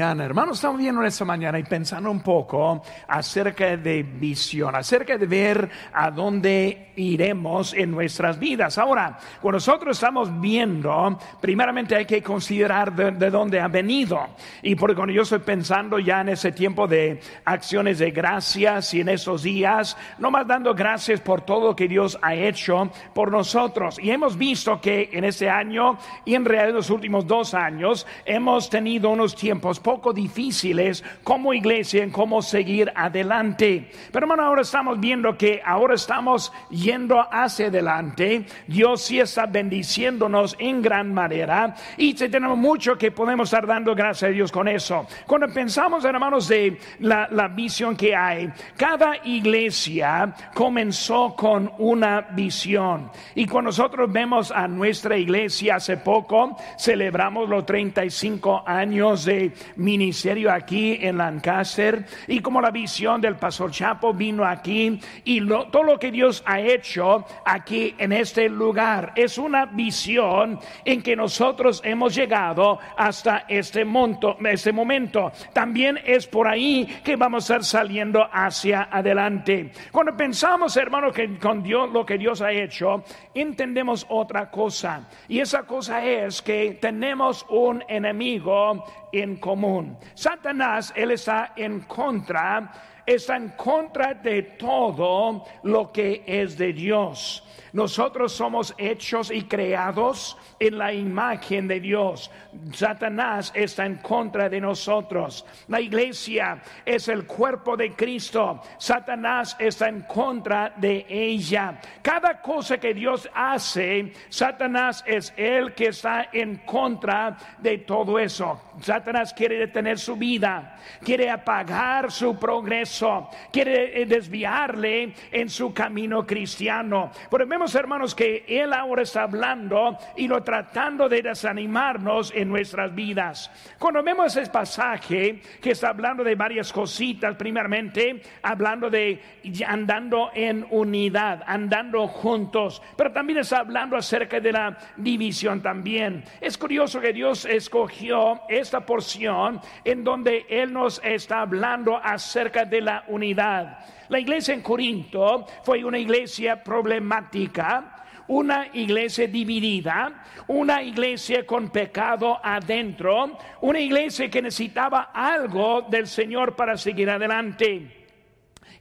Hermanos, 0.00 0.56
estamos 0.56 0.78
viendo 0.78 1.04
esta 1.04 1.26
mañana 1.26 1.58
y 1.58 1.62
pensando 1.62 2.10
un 2.10 2.22
poco 2.22 2.82
acerca 3.06 3.76
de 3.76 4.02
visión, 4.02 4.74
acerca 4.74 5.18
de 5.18 5.26
ver 5.26 5.68
a 5.92 6.10
dónde 6.10 6.92
iremos 6.96 7.74
en 7.74 7.90
nuestras 7.90 8.38
vidas. 8.38 8.78
Ahora, 8.78 9.18
cuando 9.42 9.56
nosotros 9.56 9.98
estamos 9.98 10.40
viendo, 10.40 11.18
primeramente 11.40 11.96
hay 11.96 12.06
que 12.06 12.22
considerar 12.22 12.94
de, 12.94 13.30
dónde 13.30 13.60
ha 13.60 13.68
venido. 13.68 14.20
Y 14.62 14.74
porque 14.74 14.96
cuando 14.96 15.12
yo 15.12 15.22
estoy 15.22 15.40
pensando 15.40 15.98
ya 15.98 16.22
en 16.22 16.30
ese 16.30 16.52
tiempo 16.52 16.86
de 16.86 17.20
acciones 17.44 17.98
de 17.98 18.10
gracias 18.10 18.94
y 18.94 19.02
en 19.02 19.10
esos 19.10 19.42
días, 19.42 19.98
no 20.18 20.30
más 20.30 20.46
dando 20.46 20.74
gracias 20.74 21.20
por 21.20 21.42
todo 21.42 21.68
lo 21.68 21.76
que 21.76 21.88
Dios 21.88 22.18
ha 22.22 22.34
hecho 22.34 22.90
por 23.14 23.30
nosotros. 23.30 23.98
Y 23.98 24.10
hemos 24.10 24.38
visto 24.38 24.80
que 24.80 25.10
en 25.12 25.24
este 25.24 25.50
año 25.50 25.98
y 26.24 26.36
en 26.36 26.46
realidad 26.46 26.74
los 26.74 26.88
últimos 26.88 27.26
dos 27.26 27.52
años 27.52 28.06
hemos 28.24 28.70
tenido 28.70 29.10
unos 29.10 29.34
tiempos 29.34 29.78
poco 29.90 30.12
difíciles 30.12 31.02
como 31.24 31.52
iglesia 31.52 32.04
en 32.04 32.12
cómo 32.12 32.42
seguir 32.42 32.92
adelante. 32.94 33.90
Pero 34.12 34.24
hermano, 34.24 34.44
ahora 34.44 34.62
estamos 34.62 35.00
viendo 35.00 35.36
que 35.36 35.60
ahora 35.66 35.96
estamos 35.96 36.52
yendo 36.70 37.20
hacia 37.28 37.66
adelante. 37.66 38.46
Dios 38.68 39.02
sí 39.02 39.18
está 39.18 39.46
bendiciéndonos 39.46 40.54
en 40.60 40.80
gran 40.80 41.12
manera 41.12 41.74
y 41.96 42.14
tenemos 42.14 42.56
mucho 42.56 42.96
que 42.96 43.10
podemos 43.10 43.48
estar 43.48 43.66
dando 43.66 43.92
gracias 43.92 44.30
a 44.30 44.32
Dios 44.32 44.52
con 44.52 44.68
eso. 44.68 45.08
Cuando 45.26 45.48
pensamos, 45.48 46.04
hermanos, 46.04 46.46
de 46.46 46.78
la, 47.00 47.26
la 47.32 47.48
visión 47.48 47.96
que 47.96 48.14
hay, 48.14 48.48
cada 48.76 49.16
iglesia 49.24 50.32
comenzó 50.54 51.34
con 51.34 51.72
una 51.78 52.20
visión. 52.20 53.10
Y 53.34 53.44
cuando 53.46 53.70
nosotros 53.70 54.12
vemos 54.12 54.52
a 54.52 54.68
nuestra 54.68 55.16
iglesia 55.16 55.76
hace 55.76 55.96
poco, 55.96 56.56
celebramos 56.78 57.48
los 57.48 57.66
35 57.66 58.62
años 58.64 59.24
de 59.24 59.52
ministerio 59.80 60.52
aquí 60.52 60.98
en 61.00 61.18
Lancaster 61.18 62.04
y 62.28 62.40
como 62.40 62.60
la 62.60 62.70
visión 62.70 63.20
del 63.20 63.36
pastor 63.36 63.70
Chapo 63.70 64.12
vino 64.12 64.44
aquí 64.44 65.00
y 65.24 65.40
todo 65.46 65.82
lo 65.82 65.98
que 65.98 66.10
Dios 66.10 66.42
ha 66.46 66.60
hecho 66.60 67.24
aquí 67.44 67.94
en 67.98 68.12
este 68.12 68.48
lugar 68.48 69.12
es 69.16 69.38
una 69.38 69.66
visión 69.66 70.58
en 70.84 71.02
que 71.02 71.16
nosotros 71.16 71.80
hemos 71.84 72.14
llegado 72.14 72.78
hasta 72.96 73.44
este, 73.48 73.84
monto, 73.84 74.36
este 74.44 74.72
momento. 74.72 75.32
También 75.52 75.98
es 76.04 76.26
por 76.26 76.46
ahí 76.46 76.86
que 77.02 77.16
vamos 77.16 77.50
a 77.50 77.56
estar 77.56 77.64
saliendo 77.64 78.26
hacia 78.30 78.88
adelante. 78.90 79.72
Cuando 79.90 80.16
pensamos, 80.16 80.76
hermano, 80.76 81.10
que 81.10 81.38
con 81.38 81.62
Dios 81.62 81.90
lo 81.90 82.04
que 82.04 82.18
Dios 82.18 82.42
ha 82.42 82.52
hecho, 82.52 83.02
entendemos 83.34 84.06
otra 84.08 84.50
cosa. 84.50 85.08
Y 85.28 85.40
esa 85.40 85.62
cosa 85.62 86.04
es 86.04 86.42
que 86.42 86.78
tenemos 86.80 87.46
un 87.48 87.82
enemigo 87.88 88.84
en 89.12 89.36
común. 89.36 89.96
Satanás, 90.14 90.92
él 90.96 91.12
está 91.12 91.52
en 91.56 91.80
contra, 91.80 92.72
está 93.06 93.36
en 93.36 93.50
contra 93.50 94.14
de 94.14 94.42
todo 94.42 95.44
lo 95.62 95.92
que 95.92 96.22
es 96.26 96.56
de 96.56 96.72
Dios. 96.72 97.46
Nosotros 97.72 98.32
somos 98.32 98.74
hechos 98.78 99.30
y 99.30 99.42
creados 99.42 100.36
en 100.58 100.78
la 100.78 100.92
imagen 100.92 101.68
de 101.68 101.80
Dios. 101.80 102.30
Satanás 102.72 103.52
está 103.54 103.86
en 103.86 103.96
contra 103.96 104.48
de 104.48 104.60
nosotros. 104.60 105.44
La 105.68 105.80
iglesia 105.80 106.62
es 106.84 107.08
el 107.08 107.26
cuerpo 107.26 107.76
de 107.76 107.92
Cristo. 107.92 108.60
Satanás 108.78 109.56
está 109.58 109.88
en 109.88 110.02
contra 110.02 110.74
de 110.76 111.06
ella. 111.08 111.80
Cada 112.02 112.40
cosa 112.40 112.78
que 112.78 112.94
Dios 112.94 113.28
hace, 113.34 114.12
Satanás 114.28 115.04
es 115.06 115.32
el 115.36 115.74
que 115.74 115.88
está 115.88 116.28
en 116.32 116.56
contra 116.58 117.36
de 117.58 117.78
todo 117.78 118.18
eso. 118.18 118.60
Satanás 118.80 119.32
quiere 119.34 119.58
detener 119.58 119.98
su 119.98 120.16
vida, 120.16 120.76
quiere 121.02 121.30
apagar 121.30 122.10
su 122.10 122.38
progreso, 122.38 123.28
quiere 123.52 124.04
desviarle 124.06 125.14
en 125.30 125.48
su 125.48 125.72
camino 125.72 126.26
cristiano. 126.26 127.10
Pero 127.30 127.46
vemos, 127.60 127.74
hermanos, 127.74 128.14
que 128.14 128.42
él 128.48 128.72
ahora 128.72 129.02
está 129.02 129.24
hablando 129.24 129.98
y 130.16 130.26
lo 130.26 130.42
tratando 130.42 131.10
de 131.10 131.20
desanimarnos 131.20 132.32
en 132.34 132.48
nuestras 132.48 132.94
vidas. 132.94 133.50
Cuando 133.78 134.02
vemos 134.02 134.34
ese 134.34 134.50
pasaje 134.50 135.42
que 135.60 135.72
está 135.72 135.90
hablando 135.90 136.24
de 136.24 136.34
varias 136.36 136.72
cositas, 136.72 137.36
primeramente 137.36 138.22
hablando 138.40 138.88
de 138.88 139.20
andando 139.66 140.30
en 140.32 140.66
unidad, 140.70 141.42
andando 141.46 142.08
juntos, 142.08 142.80
pero 142.96 143.12
también 143.12 143.40
está 143.40 143.58
hablando 143.58 143.94
acerca 143.94 144.40
de 144.40 144.52
la 144.52 144.78
división 144.96 145.60
también. 145.60 146.24
Es 146.40 146.56
curioso 146.56 146.98
que 146.98 147.12
Dios 147.12 147.44
escogió 147.44 148.40
esta 148.48 148.86
porción 148.86 149.60
en 149.84 150.02
donde 150.02 150.46
Él 150.48 150.72
nos 150.72 150.98
está 151.04 151.42
hablando 151.42 151.94
acerca 152.02 152.64
de 152.64 152.80
la 152.80 153.04
unidad. 153.08 153.80
La 154.10 154.18
iglesia 154.18 154.52
en 154.52 154.60
Corinto 154.60 155.46
fue 155.62 155.82
una 155.84 155.98
iglesia 155.98 156.62
problemática 156.62 157.96
una 158.30 158.68
iglesia 158.74 159.26
dividida, 159.26 160.22
una 160.46 160.84
iglesia 160.84 161.44
con 161.44 161.68
pecado 161.68 162.38
adentro, 162.40 163.36
una 163.60 163.80
iglesia 163.80 164.30
que 164.30 164.40
necesitaba 164.40 165.10
algo 165.12 165.82
del 165.82 166.06
Señor 166.06 166.54
para 166.54 166.76
seguir 166.76 167.10
adelante. 167.10 167.99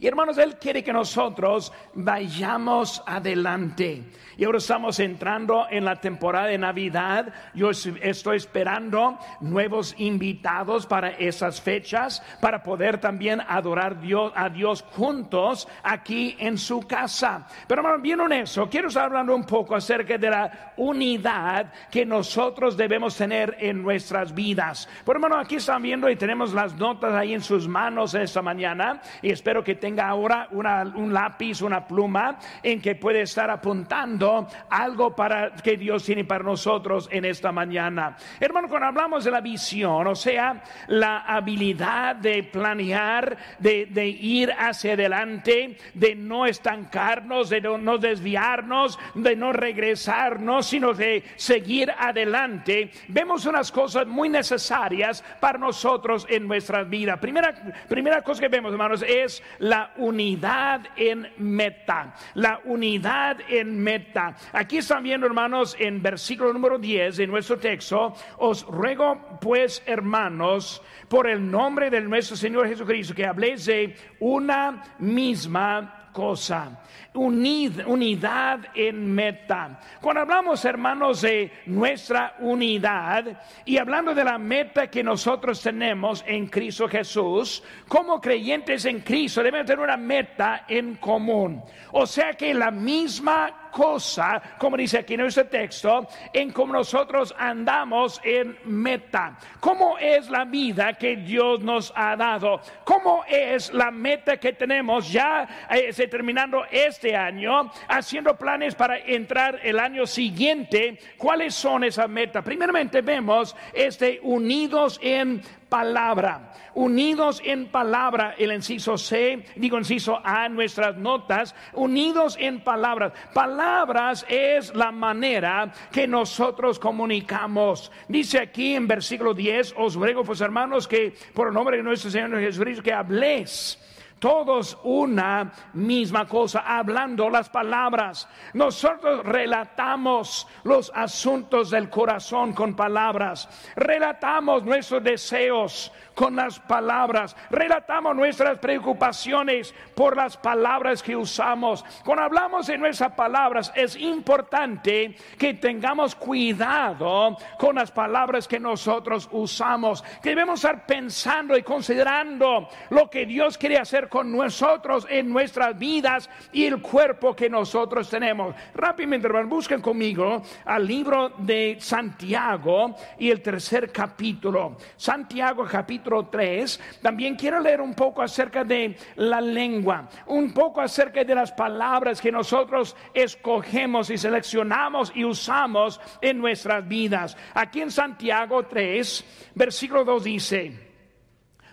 Y 0.01 0.07
hermanos, 0.07 0.37
Él 0.37 0.55
quiere 0.55 0.81
que 0.81 0.93
nosotros 0.93 1.73
vayamos 1.93 3.03
adelante. 3.05 4.05
Y 4.37 4.45
ahora 4.45 4.59
estamos 4.59 4.97
entrando 5.01 5.67
en 5.69 5.83
la 5.83 5.97
temporada 5.97 6.47
de 6.47 6.57
Navidad. 6.57 7.33
Yo 7.53 7.71
estoy 7.71 8.37
esperando 8.37 9.19
nuevos 9.41 9.93
invitados 9.97 10.85
para 10.85 11.09
esas 11.09 11.59
fechas, 11.59 12.23
para 12.39 12.63
poder 12.63 13.01
también 13.01 13.41
adorar 13.45 13.97
a 14.35 14.47
Dios 14.47 14.85
juntos 14.93 15.67
aquí 15.83 16.37
en 16.39 16.57
su 16.57 16.79
casa. 16.87 17.45
Pero 17.67 17.81
hermanos, 17.81 18.01
bien 18.01 18.19
eso, 18.31 18.69
quiero 18.69 18.87
estar 18.87 19.03
hablando 19.03 19.35
un 19.35 19.45
poco 19.45 19.75
acerca 19.75 20.17
de 20.17 20.29
la 20.29 20.73
unidad 20.77 21.73
que 21.91 22.05
nosotros 22.05 22.77
debemos 22.77 23.17
tener 23.17 23.57
en 23.59 23.81
nuestras 23.81 24.33
vidas. 24.33 24.87
Pero 25.03 25.17
hermano, 25.17 25.37
aquí 25.37 25.55
están 25.55 25.81
viendo 25.81 26.09
y 26.09 26.15
tenemos 26.15 26.53
las 26.53 26.73
notas 26.75 27.13
ahí 27.13 27.33
en 27.33 27.41
sus 27.41 27.67
manos 27.67 28.13
esta 28.13 28.41
mañana. 28.41 29.01
Y 29.21 29.31
espero 29.31 29.61
que 29.61 29.75
tenga 29.89 30.07
ahora 30.07 30.47
un 30.51 31.11
lápiz, 31.11 31.63
una 31.63 31.87
pluma 31.87 32.37
en 32.61 32.79
que 32.79 32.93
puede 32.93 33.21
estar 33.21 33.49
apuntando 33.49 34.47
algo 34.69 35.15
para 35.15 35.51
que 35.55 35.77
Dios 35.77 36.03
tiene 36.05 36.25
para 36.25 36.43
nosotros 36.43 37.09
en 37.11 37.25
esta 37.25 37.51
mañana. 37.51 38.15
Hermano, 38.39 38.67
cuando 38.67 38.85
hablamos 38.85 39.23
de 39.23 39.31
la 39.31 39.41
visión, 39.41 40.05
o 40.05 40.13
sea, 40.13 40.61
la 40.89 41.21
habilidad 41.21 42.17
de 42.17 42.43
planear, 42.43 43.35
de, 43.57 44.07
ir 44.07 44.51
hacia 44.51 44.93
adelante, 44.93 45.75
de 45.95 46.13
no 46.13 46.45
estancarnos, 46.45 47.49
de 47.49 47.59
no, 47.59 47.97
desviarnos, 47.97 48.99
de 49.15 49.35
no 49.35 49.53
regresarnos, 49.53 50.67
sino 50.67 50.93
de 50.93 51.23
seguir 51.35 51.91
adelante, 51.97 52.91
vemos 53.07 53.47
unas 53.47 53.71
cosas 53.71 54.05
muy 54.05 54.29
necesarias 54.29 55.23
para 55.39 55.57
nosotros 55.57 56.27
en 56.29 56.47
nuestra 56.47 56.83
vida. 56.83 57.19
Primera, 57.19 57.55
primera 57.87 58.21
cosa 58.21 58.41
que 58.41 58.49
vemos, 58.49 58.71
hermanos, 58.71 59.03
es 59.07 59.41
la 59.57 59.78
unidad 59.97 60.81
en 60.95 61.27
meta. 61.37 62.15
La 62.35 62.61
unidad 62.65 63.37
en 63.49 63.79
meta. 63.79 64.35
Aquí 64.53 64.77
están 64.77 65.03
viendo, 65.03 65.25
hermanos, 65.25 65.75
en 65.79 66.01
versículo 66.01 66.53
número 66.53 66.77
10 66.77 67.17
de 67.17 67.27
nuestro 67.27 67.57
texto, 67.57 68.13
os 68.37 68.65
ruego 68.65 69.39
pues, 69.41 69.81
hermanos, 69.85 70.81
por 71.07 71.27
el 71.27 71.49
nombre 71.49 71.89
de 71.89 72.01
nuestro 72.01 72.35
Señor 72.35 72.67
Jesucristo, 72.67 73.13
que 73.13 73.25
habléis 73.25 73.65
de 73.65 73.95
una 74.19 74.83
misma 74.99 76.09
cosa. 76.13 76.81
Unidad 77.19 78.59
en 78.73 79.13
meta. 79.13 79.79
Cuando 80.01 80.21
hablamos, 80.21 80.63
hermanos, 80.65 81.21
de 81.21 81.51
nuestra 81.65 82.35
unidad 82.39 83.25
y 83.65 83.77
hablando 83.77 84.13
de 84.13 84.23
la 84.23 84.37
meta 84.37 84.89
que 84.89 85.03
nosotros 85.03 85.61
tenemos 85.61 86.23
en 86.27 86.47
Cristo 86.47 86.87
Jesús, 86.87 87.63
como 87.87 88.19
creyentes 88.19 88.85
en 88.85 89.01
Cristo 89.01 89.43
debemos 89.43 89.67
tener 89.67 89.83
una 89.83 89.97
meta 89.97 90.65
en 90.67 90.95
común. 90.95 91.61
O 91.91 92.05
sea 92.05 92.33
que 92.33 92.53
la 92.53 92.71
misma 92.71 93.69
cosa, 93.71 94.41
como 94.57 94.77
dice 94.77 94.99
aquí 94.99 95.13
en 95.13 95.21
este 95.21 95.45
texto, 95.45 96.07
en 96.33 96.51
cómo 96.51 96.73
nosotros 96.73 97.33
andamos 97.37 98.19
en 98.23 98.57
meta. 98.65 99.37
¿Cómo 99.59 99.97
es 99.97 100.29
la 100.29 100.45
vida 100.45 100.93
que 100.93 101.17
Dios 101.17 101.61
nos 101.61 101.93
ha 101.95 102.15
dado? 102.15 102.61
¿Cómo 102.83 103.23
es 103.27 103.73
la 103.73 103.91
meta 103.91 104.37
que 104.37 104.53
tenemos 104.53 105.11
ya 105.11 105.67
eh, 105.69 105.93
terminando 106.07 106.65
este 106.71 107.08
año, 107.15 107.71
haciendo 107.87 108.35
planes 108.35 108.75
para 108.75 108.97
entrar 108.99 109.59
el 109.63 109.79
año 109.79 110.05
siguiente? 110.05 110.99
¿Cuáles 111.17 111.55
son 111.55 111.83
esas 111.83 112.09
metas? 112.09 112.43
Primeramente 112.43 113.01
vemos 113.01 113.55
este 113.73 114.19
unidos 114.23 114.99
en 115.01 115.41
palabra, 115.69 116.53
unidos 116.73 117.41
en 117.45 117.67
palabra, 117.67 118.35
el 118.37 118.51
inciso 118.51 118.97
C, 118.97 119.45
digo 119.55 119.77
inciso 119.77 120.19
A, 120.23 120.49
nuestras 120.49 120.97
notas, 120.97 121.55
unidos 121.73 122.35
en 122.39 122.61
palabras. 122.61 123.13
Palabras 123.33 124.25
es 124.27 124.75
la 124.75 124.91
manera 124.91 125.71
que 125.91 126.07
nosotros 126.07 126.79
comunicamos. 126.79 127.91
Dice 128.07 128.39
aquí 128.39 128.75
en 128.75 128.87
versículo 128.87 129.33
10, 129.33 129.75
os 129.77 129.95
ruego 129.95 130.23
pues 130.23 130.41
hermanos 130.41 130.87
que 130.87 131.13
por 131.33 131.47
el 131.47 131.53
nombre 131.53 131.77
de 131.77 131.83
nuestro 131.83 132.09
Señor 132.09 132.39
Jesucristo 132.39 132.83
que 132.83 132.93
habléis 132.93 133.77
todos 134.19 134.77
una 134.83 135.51
misma 135.73 136.27
cosa, 136.27 136.63
hablando 136.65 137.29
las 137.29 137.49
palabras. 137.49 138.27
Nosotros 138.53 139.25
relatamos 139.25 140.47
los 140.63 140.91
asuntos 140.93 141.71
del 141.71 141.89
corazón 141.89 142.53
con 142.53 142.75
palabras, 142.75 143.49
relatamos 143.75 144.63
nuestros 144.63 145.03
deseos 145.03 145.91
con 146.19 146.35
las 146.35 146.59
palabras, 146.59 147.33
relatamos 147.49 148.13
nuestras 148.13 148.59
preocupaciones 148.59 149.73
por 149.95 150.17
las 150.17 150.35
palabras 150.35 151.01
que 151.01 151.15
usamos. 151.15 151.85
Cuando 152.03 152.25
hablamos 152.25 152.67
de 152.67 152.77
nuestras 152.77 153.13
palabras, 153.13 153.71
es 153.73 153.95
importante 153.95 155.15
que 155.37 155.53
tengamos 155.53 156.15
cuidado 156.15 157.37
con 157.57 157.75
las 157.75 157.89
palabras 157.89 158.49
que 158.49 158.59
nosotros 158.59 159.29
usamos, 159.31 160.03
que 160.21 160.31
debemos 160.31 160.61
estar 160.61 160.85
pensando 160.85 161.57
y 161.57 161.63
considerando 161.63 162.67
lo 162.89 163.09
que 163.09 163.25
Dios 163.25 163.57
quiere 163.57 163.77
hacer 163.77 164.09
con 164.09 164.29
nosotros 164.29 165.07
en 165.09 165.31
nuestras 165.31 165.79
vidas 165.79 166.29
y 166.51 166.65
el 166.65 166.81
cuerpo 166.81 167.33
que 167.33 167.49
nosotros 167.49 168.09
tenemos. 168.09 168.53
Rápidamente, 168.73 169.27
hermanos, 169.27 169.49
busquen 169.49 169.79
conmigo 169.79 170.41
al 170.65 170.85
libro 170.85 171.29
de 171.37 171.77
Santiago 171.79 172.93
y 173.17 173.31
el 173.31 173.41
tercer 173.41 173.89
capítulo. 173.89 174.75
Santiago 174.97 175.63
capítulo 175.63 176.08
3. 176.09 176.99
También 177.01 177.35
quiero 177.35 177.59
leer 177.59 177.81
un 177.81 177.93
poco 177.93 178.21
acerca 178.21 178.63
de 178.63 178.97
la 179.15 179.39
lengua, 179.39 180.09
un 180.27 180.53
poco 180.53 180.81
acerca 180.81 181.23
de 181.23 181.35
las 181.35 181.51
palabras 181.51 182.19
que 182.19 182.31
nosotros 182.31 182.95
escogemos 183.13 184.09
y 184.09 184.17
seleccionamos 184.17 185.11
y 185.15 185.23
usamos 185.23 186.01
en 186.21 186.39
nuestras 186.39 186.87
vidas. 186.87 187.37
Aquí 187.53 187.81
en 187.81 187.91
Santiago 187.91 188.65
3, 188.65 189.51
versículo 189.55 190.03
2 190.03 190.23
dice, 190.23 190.89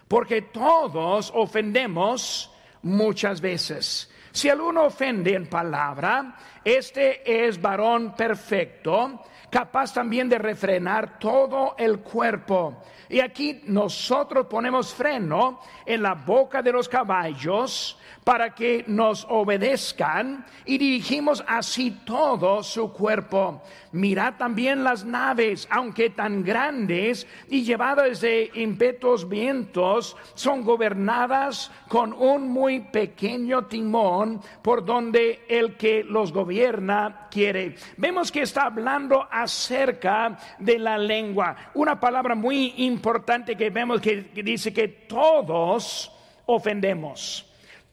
porque 0.09 0.43
todos 0.43 1.33
ofendemos 1.35 2.53
muchas 2.83 3.41
veces. 3.41 4.13
Si 4.31 4.51
alguno 4.51 4.85
ofende 4.85 5.35
en 5.35 5.49
palabra, 5.49 6.37
este 6.63 7.47
es 7.47 7.61
varón 7.61 8.15
perfecto, 8.15 9.23
capaz 9.57 9.95
también 9.95 10.29
de 10.29 10.37
refrenar 10.37 11.19
todo 11.19 11.77
el 11.79 12.01
cuerpo. 12.01 12.83
Y 13.09 13.21
aquí 13.21 13.63
nosotros 13.65 14.49
ponemos 14.51 14.93
freno 14.93 15.61
en 15.87 16.03
la 16.03 16.13
boca 16.13 16.61
de 16.61 16.73
los 16.73 16.91
caballos 16.91 17.99
para 18.27 18.57
que 18.57 18.83
nos 18.89 19.25
obedezcan 19.31 20.45
y 20.65 20.79
dirigimos 20.79 21.45
así 21.47 21.93
todo 22.05 22.65
su 22.65 22.93
cuerpo. 22.93 23.63
Mirad 23.93 24.35
también 24.35 24.83
las 24.83 25.05
naves, 25.05 25.69
aunque 25.71 26.11
tan 26.11 26.43
grandes 26.43 27.25
y 27.49 27.63
llevadas 27.63 28.21
de 28.21 28.51
impetos 28.55 29.29
vientos, 29.29 30.17
son 30.35 30.65
gobernadas 30.65 31.71
con 31.87 32.13
un 32.13 32.49
muy 32.49 32.81
pequeño 32.81 33.67
timón 33.67 34.41
por 34.61 34.85
donde 34.85 35.45
el 35.49 35.77
que 35.77 36.03
los 36.03 36.33
gobierna 36.33 37.29
quiere. 37.31 37.77
Vemos 37.97 38.33
que 38.33 38.43
está 38.43 38.65
hablando 38.65 39.29
acerca 39.31 40.37
de 40.59 40.81
la 40.81 40.99
lengua, 40.99 41.55
una 41.75 42.01
palabra 42.01 42.35
muy 42.35 42.75
importante 42.79 43.57
que 43.57 43.71
vemos 43.71 44.01
que 44.01 44.33
dice 44.35 44.73
que 44.73 44.89
todos 44.89 46.11
ofendemos. 46.47 47.47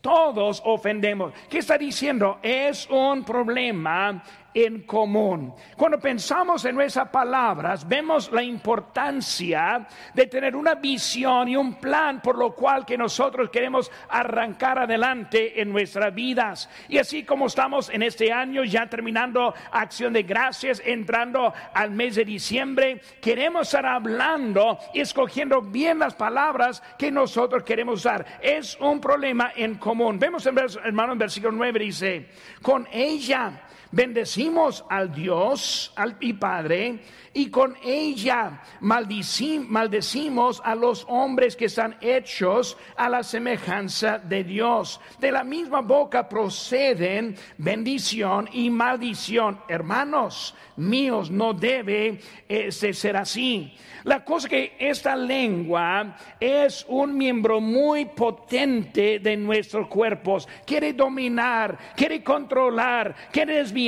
Todos 0.04 0.62
ofendemos. 0.66 1.34
¿Qué 1.50 1.60
está 1.60 1.78
diciendo? 1.78 2.38
Es 2.44 2.90
un 2.90 3.24
problema 3.24 4.22
en 4.54 4.84
común. 4.84 5.54
Cuando 5.76 6.00
pensamos 6.00 6.66
en 6.66 6.76
nuestras 6.76 7.10
palabras, 7.10 7.88
vemos 7.88 8.32
la 8.32 8.44
importancia 8.44 9.88
de 10.14 10.28
tener 10.28 10.56
una 10.56 10.76
visión 10.76 11.48
y 11.48 11.56
un 11.56 11.76
plan 11.76 12.22
por 12.22 12.38
lo 12.38 12.54
cual 12.54 12.86
que 12.86 12.98
nosotros 12.98 13.50
queremos 13.50 13.92
arrancar 14.10 14.80
adelante 14.80 15.62
en 15.62 15.72
nuestras 15.72 16.14
vidas. 16.14 16.70
Y 16.88 16.98
así 16.98 17.24
como 17.24 17.48
estamos 17.48 17.90
en 17.90 18.04
este 18.04 18.32
año 18.32 18.64
ya 18.64 18.88
terminando 18.88 19.54
acción 19.72 20.14
de 20.14 20.24
gracias, 20.24 20.82
entrando 20.86 21.54
al 21.74 21.92
mes 21.92 22.16
de 22.16 22.26
diciembre, 22.26 23.02
queremos 23.22 23.68
estar 23.68 23.86
hablando 23.86 24.78
y 24.94 25.02
escogiendo 25.02 25.62
bien 25.62 26.00
las 26.00 26.14
palabras 26.14 26.82
que 26.98 27.12
nosotros 27.12 27.64
queremos 27.64 28.00
usar. 28.00 28.26
Es 28.42 28.78
un 28.80 29.00
problema 29.00 29.52
en 29.56 29.76
común. 29.76 30.20
Vemos 30.20 30.46
en 30.46 30.54
hermano 30.84 31.14
en 31.14 31.20
versículo 31.20 31.52
9 31.52 31.80
dice, 31.80 32.30
con 32.62 32.88
ella 32.92 33.62
bendecimos 33.94 34.84
al 34.90 35.14
Dios 35.14 35.94
al, 35.96 36.18
y 36.20 36.34
Padre 36.34 37.00
y 37.34 37.50
con 37.50 37.76
ella 37.84 38.62
maldecimos 38.82 40.62
a 40.64 40.76
los 40.76 41.06
hombres 41.10 41.56
que 41.56 41.66
están 41.66 41.98
hechos 42.02 42.78
a 42.96 43.10
la 43.10 43.24
semejanza 43.24 44.20
de 44.20 44.44
Dios. 44.44 45.00
De 45.20 45.32
la 45.32 45.44
misma 45.44 45.82
boca 45.82 46.30
proceden 46.30 47.36
bendición 47.58 48.50
y 48.54 48.70
maldición. 48.70 49.60
Hermanos 49.68 50.54
míos, 50.76 51.32
no 51.32 51.54
debe 51.54 52.20
eh, 52.48 52.72
ser 52.72 53.18
así. 53.18 53.74
La 54.04 54.24
cosa 54.24 54.50
que 54.50 54.76
esta 54.80 55.16
lengua 55.16 56.18
es 56.40 56.86
un 56.90 57.18
miembro 57.18 57.62
muy 57.62 58.06
potente 58.06 59.20
de 59.20 59.38
nuestros 59.38 59.88
cuerpos. 59.88 60.48
Quiere 60.66 60.94
dominar, 60.94 61.78
quiere 61.96 62.24
controlar, 62.24 63.16
quiere 63.32 63.56
desviar. 63.56 63.83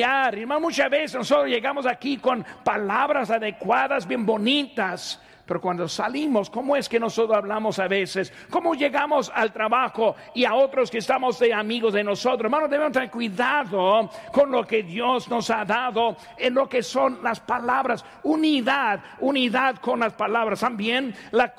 Muchas 0.60 0.90
veces 0.90 1.16
nosotros 1.16 1.48
llegamos 1.48 1.86
aquí 1.86 2.18
con 2.18 2.46
palabras 2.64 3.30
adecuadas, 3.30 4.08
bien 4.08 4.26
bonitas, 4.26 5.22
pero 5.46 5.62
cuando 5.62 5.88
salimos, 5.88 6.50
¿cómo 6.50 6.76
es 6.76 6.90
que 6.90 7.00
nosotros 7.00 7.38
hablamos 7.38 7.78
a 7.78 7.88
veces? 7.88 8.34
¿Cómo 8.50 8.74
llegamos 8.74 9.32
al 9.34 9.54
trabajo 9.54 10.16
y 10.34 10.44
a 10.44 10.56
otros 10.56 10.90
que 10.90 10.98
estamos 10.98 11.38
de 11.38 11.54
amigos 11.54 11.94
de 11.94 12.04
nosotros? 12.04 12.46
Hermanos, 12.46 12.70
debemos 12.70 12.94
tener 12.94 13.12
cuidado 13.12 14.10
con 14.32 14.52
lo 14.52 14.66
que 14.66 14.82
Dios 14.82 15.30
nos 15.30 15.50
ha 15.52 15.64
dado 15.64 16.18
en 16.38 16.56
lo 16.56 16.68
que 16.68 16.82
son 16.82 17.20
las 17.22 17.40
palabras. 17.40 18.04
Unidad, 18.24 19.00
unidad 19.20 19.76
con 19.78 20.00
las 20.00 20.14
palabras. 20.14 20.60
También 20.60 21.14
la, 21.32 21.54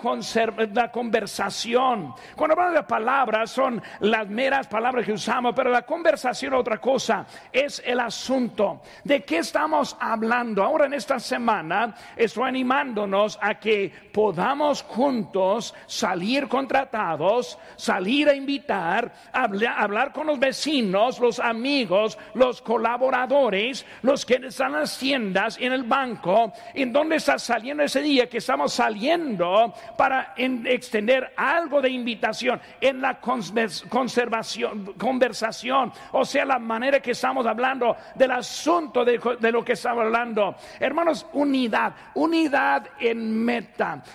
la 0.73 0.91
conversación. 0.91 2.13
Cuando 2.35 2.55
hablamos 2.55 2.75
de 2.75 2.83
palabras, 2.83 3.51
son 3.51 3.81
las 4.01 4.29
meras 4.29 4.67
palabras 4.67 5.07
que 5.07 5.13
usamos, 5.13 5.55
pero 5.55 5.71
la 5.71 5.83
conversación 5.83 6.55
otra 6.55 6.79
cosa. 6.79 7.25
Es 7.53 7.81
el 7.85 8.01
asunto. 8.01 8.83
¿De 9.05 9.23
qué 9.23 9.39
estamos 9.39 9.97
hablando? 10.01 10.65
Ahora 10.65 10.87
en 10.87 10.95
esta 10.95 11.21
semana 11.21 11.95
estoy 12.17 12.49
animándonos 12.49 13.39
a 13.41 13.55
que 13.55 13.76
podamos 14.13 14.83
juntos 14.83 15.75
salir 15.87 16.49
contratados, 16.49 17.59
salir 17.77 18.29
a 18.29 18.35
invitar, 18.35 19.13
hablar, 19.33 20.13
con 20.13 20.27
los 20.27 20.39
vecinos, 20.39 21.19
los 21.21 21.39
amigos, 21.39 22.19
los 22.35 22.63
colaboradores, 22.63 23.85
los 24.03 24.25
que 24.25 24.35
están 24.35 24.75
en 24.75 24.81
las 24.81 24.99
tiendas, 24.99 25.59
en 25.61 25.73
el 25.73 25.83
banco, 25.83 26.53
en 26.75 26.93
donde 26.93 27.17
está 27.17 27.39
saliendo 27.39 27.83
ese 27.83 28.01
día 28.01 28.29
que 28.29 28.39
estamos 28.39 28.73
saliendo 28.73 29.75
para 29.97 30.35
extender 30.37 31.33
algo 31.37 31.81
de 31.81 31.91
invitación 31.91 32.61
en 32.81 33.01
la 33.01 33.21
conservación, 33.21 34.95
conversación, 34.99 35.93
o 36.13 36.25
sea, 36.25 36.45
la 36.45 36.59
manera 36.59 37.01
que 37.01 37.13
estamos 37.13 37.47
hablando 37.47 37.97
del 38.15 38.31
asunto 38.31 39.05
de, 39.05 39.19
lo 39.53 39.65
que 39.65 39.73
estamos 39.73 40.05
hablando. 40.05 40.55
Hermanos, 40.81 41.27
unidad, 41.33 41.95
unidad 42.15 42.89
en 42.99 43.45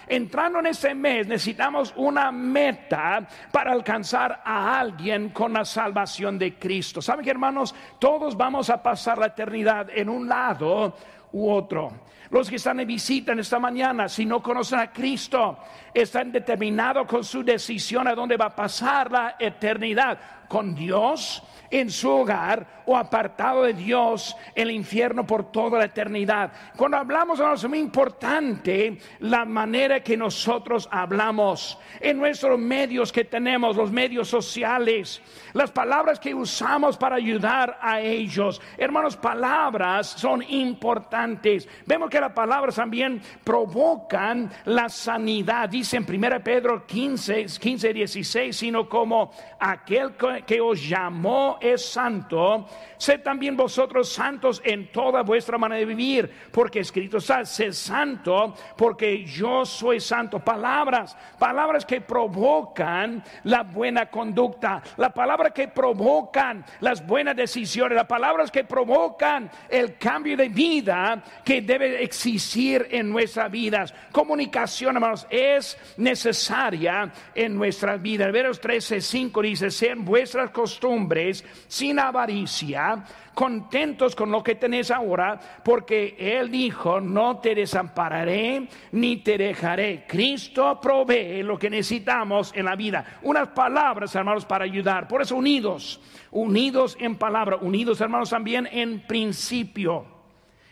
Entrando 0.07 0.59
en 0.59 0.67
ese 0.67 0.93
mes 0.93 1.27
necesitamos 1.27 1.93
una 1.95 2.31
meta 2.31 3.27
para 3.51 3.71
alcanzar 3.71 4.41
a 4.43 4.79
alguien 4.79 5.29
con 5.29 5.53
la 5.53 5.65
salvación 5.65 6.37
de 6.37 6.55
Cristo. 6.55 7.01
¿Saben 7.01 7.23
que 7.23 7.31
hermanos? 7.31 7.73
Todos 7.99 8.35
vamos 8.35 8.69
a 8.69 8.81
pasar 8.81 9.17
la 9.17 9.27
eternidad 9.27 9.87
en 9.93 10.09
un 10.09 10.27
lado 10.27 10.95
u 11.33 11.49
otro. 11.49 11.91
Los 12.29 12.49
que 12.49 12.55
están 12.55 12.79
en 12.79 12.87
visita 12.87 13.33
en 13.33 13.39
esta 13.39 13.59
mañana, 13.59 14.07
si 14.07 14.25
no 14.25 14.41
conocen 14.41 14.79
a 14.79 14.91
Cristo, 14.91 15.57
están 15.93 16.31
determinados 16.31 17.05
con 17.05 17.25
su 17.25 17.43
decisión 17.43 18.07
a 18.07 18.15
dónde 18.15 18.37
va 18.37 18.45
a 18.45 18.55
pasar 18.55 19.11
la 19.11 19.35
eternidad, 19.37 20.17
con 20.51 20.75
Dios 20.75 21.41
en 21.71 21.89
su 21.89 22.09
hogar 22.09 22.81
o 22.85 22.97
apartado 22.97 23.63
de 23.63 23.73
Dios 23.73 24.35
el 24.53 24.69
infierno 24.69 25.25
por 25.25 25.51
toda 25.51 25.79
la 25.79 25.85
eternidad. 25.85 26.51
Cuando 26.75 26.97
hablamos, 26.97 27.39
es 27.39 27.69
muy 27.69 27.79
importante 27.79 28.97
la 29.19 29.45
manera 29.45 30.01
que 30.01 30.17
nosotros 30.17 30.89
hablamos 30.91 31.77
en 32.01 32.17
nuestros 32.17 32.59
medios 32.59 33.11
que 33.13 33.23
tenemos, 33.23 33.77
los 33.77 33.91
medios 33.91 34.27
sociales, 34.27 35.21
las 35.53 35.71
palabras 35.71 36.19
que 36.19 36.35
usamos 36.35 36.97
para 36.97 37.15
ayudar 37.15 37.77
a 37.81 38.01
ellos. 38.01 38.61
Hermanos, 38.77 39.15
palabras 39.15 40.07
son 40.07 40.43
importantes. 40.43 41.69
Vemos 41.85 42.09
que 42.09 42.19
las 42.19 42.33
palabras 42.33 42.75
también 42.75 43.21
provocan 43.43 44.51
la 44.65 44.89
sanidad. 44.89 45.69
Dice 45.69 45.95
en 45.95 46.05
1 46.07 46.43
Pedro 46.43 46.85
15, 46.85 47.45
15, 47.45 47.93
16, 47.93 48.57
sino 48.57 48.89
como 48.89 49.31
aquel 49.57 50.13
que 50.17 50.40
os 50.61 50.87
llamó 50.87 51.57
es 51.61 51.85
santo, 51.85 52.67
sed 52.97 53.21
también 53.21 53.55
vosotros 53.55 54.09
santos 54.09 54.61
en 54.63 54.91
toda 54.91 55.23
vuestra 55.23 55.57
manera 55.57 55.79
de 55.79 55.85
vivir, 55.85 56.31
porque 56.51 56.79
escrito 56.79 57.17
está, 57.17 57.45
sed 57.45 57.71
santo, 57.71 58.55
porque 58.75 59.23
yo 59.25 59.65
soy 59.65 59.99
santo. 59.99 60.39
Palabras, 60.39 61.17
palabras 61.37 61.85
que 61.85 62.01
provocan 62.01 63.23
la 63.43 63.63
buena 63.63 64.07
conducta, 64.07 64.81
la 64.97 65.13
palabra 65.13 65.51
que 65.51 65.67
provocan 65.67 66.63
las 66.79 67.05
buenas 67.05 67.35
decisiones, 67.35 67.95
las 67.95 68.07
palabras 68.07 68.51
que 68.51 68.63
provocan 68.63 69.49
el 69.69 69.97
cambio 69.97 70.37
de 70.37 70.49
vida 70.49 71.21
que 71.43 71.61
debe 71.61 72.03
existir 72.03 72.87
en 72.91 73.09
nuestras 73.09 73.51
vidas. 73.51 73.93
Comunicación, 74.11 74.95
hermanos, 74.95 75.27
es 75.29 75.77
necesaria 75.97 77.11
en 77.35 77.55
nuestras 77.55 78.01
vidas. 78.01 78.31
Veros 78.31 78.59
13, 78.59 79.01
5 79.01 79.41
dice, 79.41 79.71
sean 79.71 80.05
vuestras 80.31 80.51
costumbres 80.51 81.43
sin 81.67 81.99
avaricia, 81.99 83.03
contentos 83.33 84.15
con 84.15 84.31
lo 84.31 84.41
que 84.41 84.55
tenéis 84.55 84.89
ahora, 84.89 85.37
porque 85.61 86.15
Él 86.17 86.49
dijo, 86.49 87.01
no 87.01 87.39
te 87.39 87.53
desampararé 87.53 88.65
ni 88.93 89.17
te 89.17 89.37
dejaré. 89.37 90.05
Cristo 90.07 90.79
provee 90.79 91.43
lo 91.43 91.59
que 91.59 91.69
necesitamos 91.69 92.53
en 92.55 92.63
la 92.63 92.77
vida. 92.77 93.19
Unas 93.23 93.49
palabras, 93.49 94.15
hermanos, 94.15 94.45
para 94.45 94.63
ayudar. 94.63 95.05
Por 95.05 95.21
eso 95.21 95.35
unidos, 95.35 95.99
unidos 96.31 96.95
en 96.97 97.17
palabra, 97.17 97.57
unidos, 97.57 97.99
hermanos, 97.99 98.29
también 98.29 98.69
en 98.71 99.05
principio. 99.05 100.05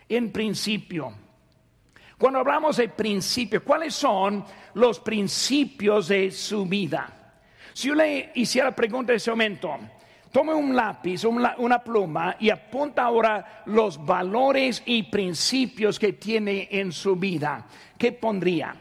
En 0.07 0.31
principio. 0.31 1.13
Cuando 2.17 2.39
hablamos 2.39 2.77
de 2.77 2.87
principio, 2.87 3.61
¿cuáles 3.61 3.93
son 3.93 4.45
los 4.75 5.01
principios 5.01 6.07
de 6.07 6.31
su 6.31 6.65
vida? 6.65 7.18
Si 7.79 7.87
yo 7.87 7.95
le 7.95 8.31
hiciera 8.35 8.75
pregunta 8.75 9.13
en 9.13 9.15
ese 9.15 9.29
momento, 9.29 9.79
tome 10.33 10.53
un 10.53 10.75
lápiz, 10.75 11.23
una, 11.23 11.79
pluma 11.81 12.35
y 12.37 12.49
apunta 12.49 13.03
ahora 13.03 13.63
los 13.67 14.05
valores 14.05 14.83
y 14.85 15.03
principios 15.03 15.97
que 15.97 16.11
tiene 16.11 16.67
en 16.71 16.91
su 16.91 17.15
vida. 17.15 17.65
¿Qué 17.97 18.11
pondría? 18.11 18.75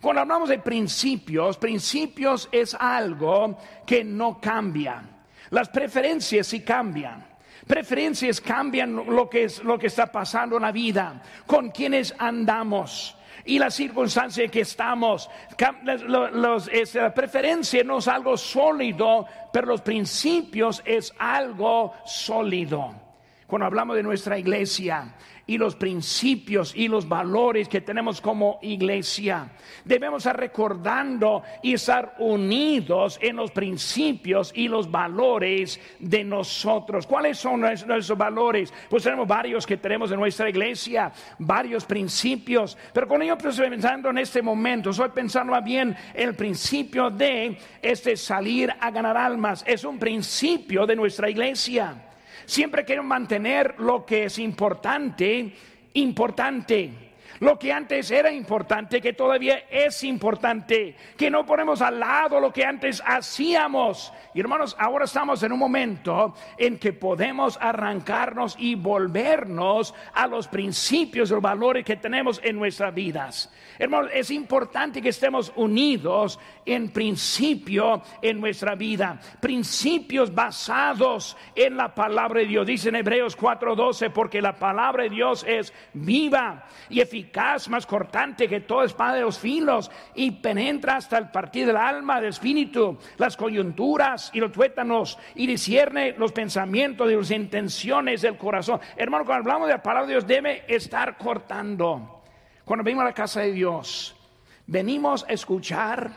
Cuando 0.00 0.22
hablamos 0.22 0.48
de 0.48 0.60
principios, 0.60 1.56
principios 1.56 2.48
es 2.52 2.74
algo 2.74 3.58
que 3.84 4.04
no 4.04 4.40
cambia. 4.40 5.02
Las 5.50 5.68
preferencias 5.68 6.46
sí 6.46 6.60
cambian. 6.60 7.26
Preferencias 7.66 8.40
cambian 8.40 8.94
lo 8.94 9.28
que, 9.28 9.42
es, 9.42 9.64
lo 9.64 9.76
que 9.76 9.88
está 9.88 10.12
pasando 10.12 10.58
en 10.58 10.62
la 10.62 10.70
vida, 10.70 11.20
con 11.44 11.72
quienes 11.72 12.14
andamos 12.16 13.16
y 13.44 13.58
la 13.58 13.70
circunstancia 13.70 14.44
en 14.44 14.50
que 14.50 14.60
estamos. 14.60 15.30
la 15.58 17.14
preferencia 17.14 17.84
no 17.84 17.98
es 17.98 18.08
algo 18.08 18.36
sólido, 18.36 19.26
pero 19.52 19.66
los 19.66 19.82
principios 19.82 20.82
es 20.84 21.12
algo 21.18 21.94
sólido. 22.04 23.03
Cuando 23.46 23.66
hablamos 23.66 23.96
de 23.96 24.02
nuestra 24.02 24.38
iglesia, 24.38 25.14
y 25.46 25.58
los 25.58 25.76
principios 25.76 26.74
y 26.74 26.88
los 26.88 27.08
valores 27.08 27.68
que 27.68 27.80
tenemos 27.80 28.20
como 28.20 28.58
iglesia. 28.62 29.50
Debemos 29.84 30.22
estar 30.22 30.38
recordando 30.38 31.42
y 31.62 31.74
estar 31.74 32.14
unidos 32.18 33.18
en 33.20 33.36
los 33.36 33.50
principios 33.50 34.52
y 34.54 34.68
los 34.68 34.90
valores 34.90 35.80
de 35.98 36.24
nosotros. 36.24 37.06
¿Cuáles 37.06 37.38
son 37.38 37.60
nuestros 37.60 38.16
valores? 38.16 38.72
Pues 38.88 39.02
tenemos 39.02 39.28
varios 39.28 39.66
que 39.66 39.76
tenemos 39.76 40.10
en 40.10 40.20
nuestra 40.20 40.48
iglesia, 40.48 41.12
varios 41.38 41.84
principios. 41.84 42.76
Pero 42.92 43.06
cuando 43.06 43.26
yo 43.26 43.34
estoy 43.34 43.70
pensando 43.70 44.10
en 44.10 44.18
este 44.18 44.40
momento, 44.40 44.90
estoy 44.90 45.10
pensando 45.10 45.52
más 45.52 45.64
bien 45.64 45.94
en 46.14 46.28
el 46.28 46.34
principio 46.34 47.10
de 47.10 47.58
este 47.82 48.16
salir 48.16 48.72
a 48.80 48.90
ganar 48.90 49.16
almas. 49.16 49.62
Es 49.66 49.84
un 49.84 49.98
principio 49.98 50.86
de 50.86 50.96
nuestra 50.96 51.28
iglesia. 51.28 52.03
Siempre 52.46 52.84
quiero 52.84 53.02
mantener 53.02 53.76
lo 53.78 54.04
que 54.04 54.24
es 54.24 54.38
importante, 54.38 55.52
importante. 55.94 57.03
Lo 57.44 57.58
que 57.58 57.70
antes 57.70 58.10
era 58.10 58.32
importante, 58.32 59.02
que 59.02 59.12
todavía 59.12 59.64
es 59.68 60.02
importante, 60.02 60.96
que 61.14 61.30
no 61.30 61.44
ponemos 61.44 61.82
al 61.82 62.00
lado 62.00 62.40
lo 62.40 62.50
que 62.50 62.64
antes 62.64 63.02
hacíamos. 63.04 64.14
Y 64.32 64.40
hermanos, 64.40 64.74
ahora 64.78 65.04
estamos 65.04 65.42
en 65.42 65.52
un 65.52 65.58
momento 65.58 66.34
en 66.56 66.78
que 66.78 66.94
podemos 66.94 67.58
arrancarnos 67.60 68.56
y 68.58 68.76
volvernos 68.76 69.94
a 70.14 70.26
los 70.26 70.48
principios, 70.48 71.28
los 71.28 71.42
valores 71.42 71.84
que 71.84 71.96
tenemos 71.96 72.40
en 72.42 72.56
nuestras 72.56 72.94
vidas. 72.94 73.52
Hermanos, 73.78 74.10
es 74.14 74.30
importante 74.30 75.02
que 75.02 75.10
estemos 75.10 75.52
unidos 75.54 76.40
en 76.64 76.92
principio 76.92 78.02
en 78.22 78.40
nuestra 78.40 78.74
vida. 78.74 79.20
Principios 79.40 80.34
basados 80.34 81.36
en 81.54 81.76
la 81.76 81.94
palabra 81.94 82.40
de 82.40 82.46
Dios. 82.46 82.66
Dice 82.66 82.88
en 82.88 82.96
Hebreos 82.96 83.36
4:12, 83.36 84.10
porque 84.10 84.40
la 84.40 84.54
palabra 84.54 85.02
de 85.02 85.10
Dios 85.10 85.44
es 85.46 85.74
viva 85.92 86.64
y 86.88 87.00
eficaz, 87.00 87.33
más 87.68 87.86
cortante 87.86 88.48
que 88.48 88.60
todo 88.60 88.84
espada 88.84 89.14
de 89.14 89.22
los 89.22 89.38
filos 89.38 89.90
y 90.14 90.30
penetra 90.30 90.96
hasta 90.96 91.18
el 91.18 91.30
partido 91.30 91.68
del 91.68 91.76
alma, 91.76 92.20
del 92.20 92.30
espíritu, 92.30 92.96
las 93.16 93.36
coyunturas 93.36 94.30
y 94.32 94.40
los 94.40 94.52
tuétanos 94.52 95.18
y 95.34 95.46
discierne 95.46 96.14
los 96.16 96.32
pensamientos 96.32 97.10
y 97.10 97.16
las 97.16 97.30
intenciones 97.30 98.22
del 98.22 98.36
corazón. 98.36 98.80
Hermano, 98.96 99.24
cuando 99.24 99.50
hablamos 99.50 99.68
de 99.68 99.74
la 99.74 99.82
palabra 99.82 100.06
de 100.06 100.12
Dios 100.12 100.26
debe 100.26 100.64
estar 100.68 101.16
cortando. 101.16 102.22
Cuando 102.64 102.84
venimos 102.84 103.02
a 103.02 103.06
la 103.06 103.14
casa 103.14 103.40
de 103.40 103.52
Dios, 103.52 104.16
venimos 104.66 105.24
a 105.28 105.32
escuchar, 105.32 106.12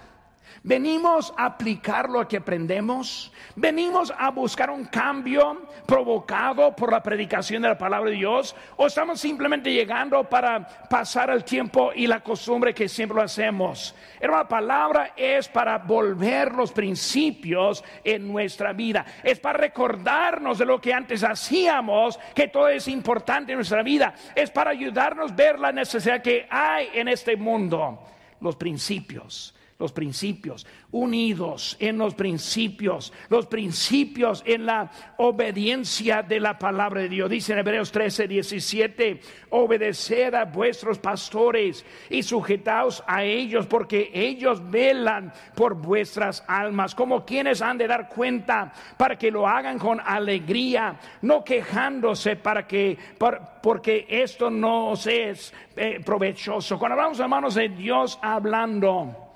venimos 0.67 1.33
a 1.37 1.45
aplicar 1.45 2.09
lo 2.09 2.27
que 2.27 2.37
aprendemos, 2.37 3.31
venimos 3.55 4.13
a 4.17 4.29
buscar 4.31 4.69
un 4.69 4.83
cambio 4.83 5.61
provocado 5.85 6.75
por 6.75 6.91
la 6.91 7.01
predicación 7.01 7.61
de 7.61 7.69
la 7.69 7.77
palabra 7.77 8.09
de 8.09 8.17
Dios, 8.17 8.53
o 8.75 8.85
estamos 8.85 9.21
simplemente 9.21 9.71
llegando 9.71 10.25
para 10.25 10.67
pasar 10.89 11.29
el 11.29 11.45
tiempo 11.45 11.91
y 11.95 12.05
la 12.05 12.19
costumbre 12.19 12.73
que 12.73 12.89
siempre 12.89 13.15
lo 13.15 13.23
hacemos. 13.23 13.95
la 14.19 14.45
palabra 14.45 15.13
es 15.15 15.47
para 15.47 15.77
volver 15.77 16.53
los 16.53 16.73
principios 16.73 17.81
en 18.03 18.27
nuestra 18.27 18.73
vida, 18.73 19.05
es 19.23 19.39
para 19.39 19.59
recordarnos 19.59 20.57
de 20.57 20.65
lo 20.65 20.81
que 20.81 20.93
antes 20.93 21.23
hacíamos, 21.23 22.19
que 22.35 22.49
todo 22.49 22.67
es 22.67 22.89
importante 22.89 23.53
en 23.53 23.59
nuestra 23.59 23.83
vida, 23.83 24.13
es 24.35 24.51
para 24.51 24.71
ayudarnos 24.71 25.31
a 25.31 25.35
ver 25.35 25.59
la 25.59 25.71
necesidad 25.71 26.21
que 26.21 26.45
hay 26.49 26.89
en 26.93 27.07
este 27.07 27.37
mundo, 27.37 28.01
los 28.41 28.57
principios 28.57 29.53
los 29.79 29.91
principios, 29.91 30.65
unidos 30.91 31.77
en 31.79 31.97
los 31.97 32.15
principios, 32.15 33.13
los 33.29 33.45
principios 33.45 34.41
en 34.45 34.65
la 34.65 34.91
obediencia 35.17 36.23
de 36.23 36.39
la 36.39 36.57
palabra 36.57 37.01
de 37.01 37.09
Dios. 37.09 37.29
Dice 37.29 37.53
en 37.53 37.59
Hebreos 37.59 37.91
13, 37.91 38.27
17, 38.27 39.21
obedeced 39.51 40.33
a 40.33 40.45
vuestros 40.45 40.97
pastores 40.97 41.85
y 42.09 42.23
sujetaos 42.23 43.03
a 43.05 43.23
ellos, 43.23 43.67
porque 43.67 44.09
ellos 44.13 44.67
velan 44.69 45.31
por 45.53 45.75
vuestras 45.75 46.43
almas, 46.47 46.95
como 46.95 47.23
quienes 47.23 47.61
han 47.61 47.77
de 47.77 47.87
dar 47.87 48.09
cuenta 48.09 48.73
para 48.97 49.17
que 49.17 49.29
lo 49.29 49.47
hagan 49.47 49.77
con 49.77 49.99
alegría, 49.99 50.99
no 51.21 51.43
quejándose 51.43 52.35
para 52.35 52.65
que, 52.65 52.97
porque 53.61 54.07
esto 54.09 54.49
no 54.49 54.93
es 54.93 55.53
eh, 55.75 56.01
provechoso. 56.03 56.79
Cuando 56.79 56.95
hablamos, 56.95 57.19
hermanos, 57.19 57.53
de 57.53 57.69
Dios 57.69 58.17
hablando, 58.23 59.26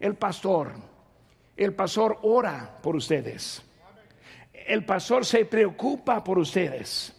el 0.00 0.14
pastor, 0.14 0.72
el 1.56 1.74
pastor 1.74 2.18
ora 2.22 2.78
por 2.82 2.96
ustedes. 2.96 3.62
El 4.66 4.84
pastor 4.84 5.24
se 5.26 5.44
preocupa 5.44 6.24
por 6.24 6.38
ustedes. 6.38 7.14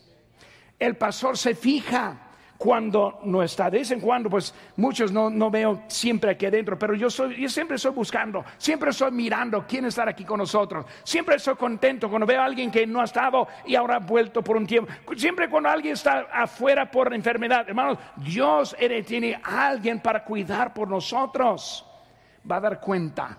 El 0.80 0.98
pastor 0.98 1.38
se 1.38 1.54
fija 1.54 2.32
cuando 2.58 3.20
no 3.24 3.44
está. 3.44 3.70
De 3.70 3.80
vez 3.80 3.92
en 3.92 4.00
cuando, 4.00 4.30
pues 4.30 4.54
muchos 4.78 5.12
no, 5.12 5.30
no 5.30 5.52
veo 5.52 5.84
siempre 5.88 6.32
aquí 6.32 6.46
adentro, 6.48 6.78
pero 6.78 6.96
yo, 6.96 7.10
soy, 7.10 7.40
yo 7.40 7.50
siempre 7.50 7.76
estoy 7.76 7.92
buscando, 7.92 8.44
siempre 8.58 8.92
estoy 8.92 9.12
mirando 9.12 9.66
quién 9.68 9.86
está 9.86 10.08
aquí 10.10 10.24
con 10.24 10.40
nosotros. 10.40 10.86
Siempre 11.04 11.36
estoy 11.36 11.56
contento 11.56 12.10
cuando 12.10 12.26
veo 12.26 12.42
a 12.42 12.46
alguien 12.46 12.72
que 12.72 12.88
no 12.88 13.02
ha 13.02 13.06
estado 13.06 13.48
y 13.66 13.76
ahora 13.76 13.98
ha 13.98 14.00
vuelto 14.00 14.44
por 14.44 14.58
un 14.58 14.66
tiempo. 14.66 14.92
Siempre 15.18 15.50
cuando 15.50 15.70
alguien 15.70 15.94
está 15.94 16.28
afuera 16.32 16.90
por 16.90 17.14
enfermedad, 17.14 17.68
hermanos, 17.68 17.98
Dios 18.18 18.76
tiene 19.06 19.40
a 19.44 19.68
alguien 19.68 20.00
para 20.00 20.24
cuidar 20.24 20.74
por 20.74 20.88
nosotros 20.88 21.86
va 22.50 22.58
a 22.58 22.62
dar 22.62 22.80
cuenta. 22.80 23.38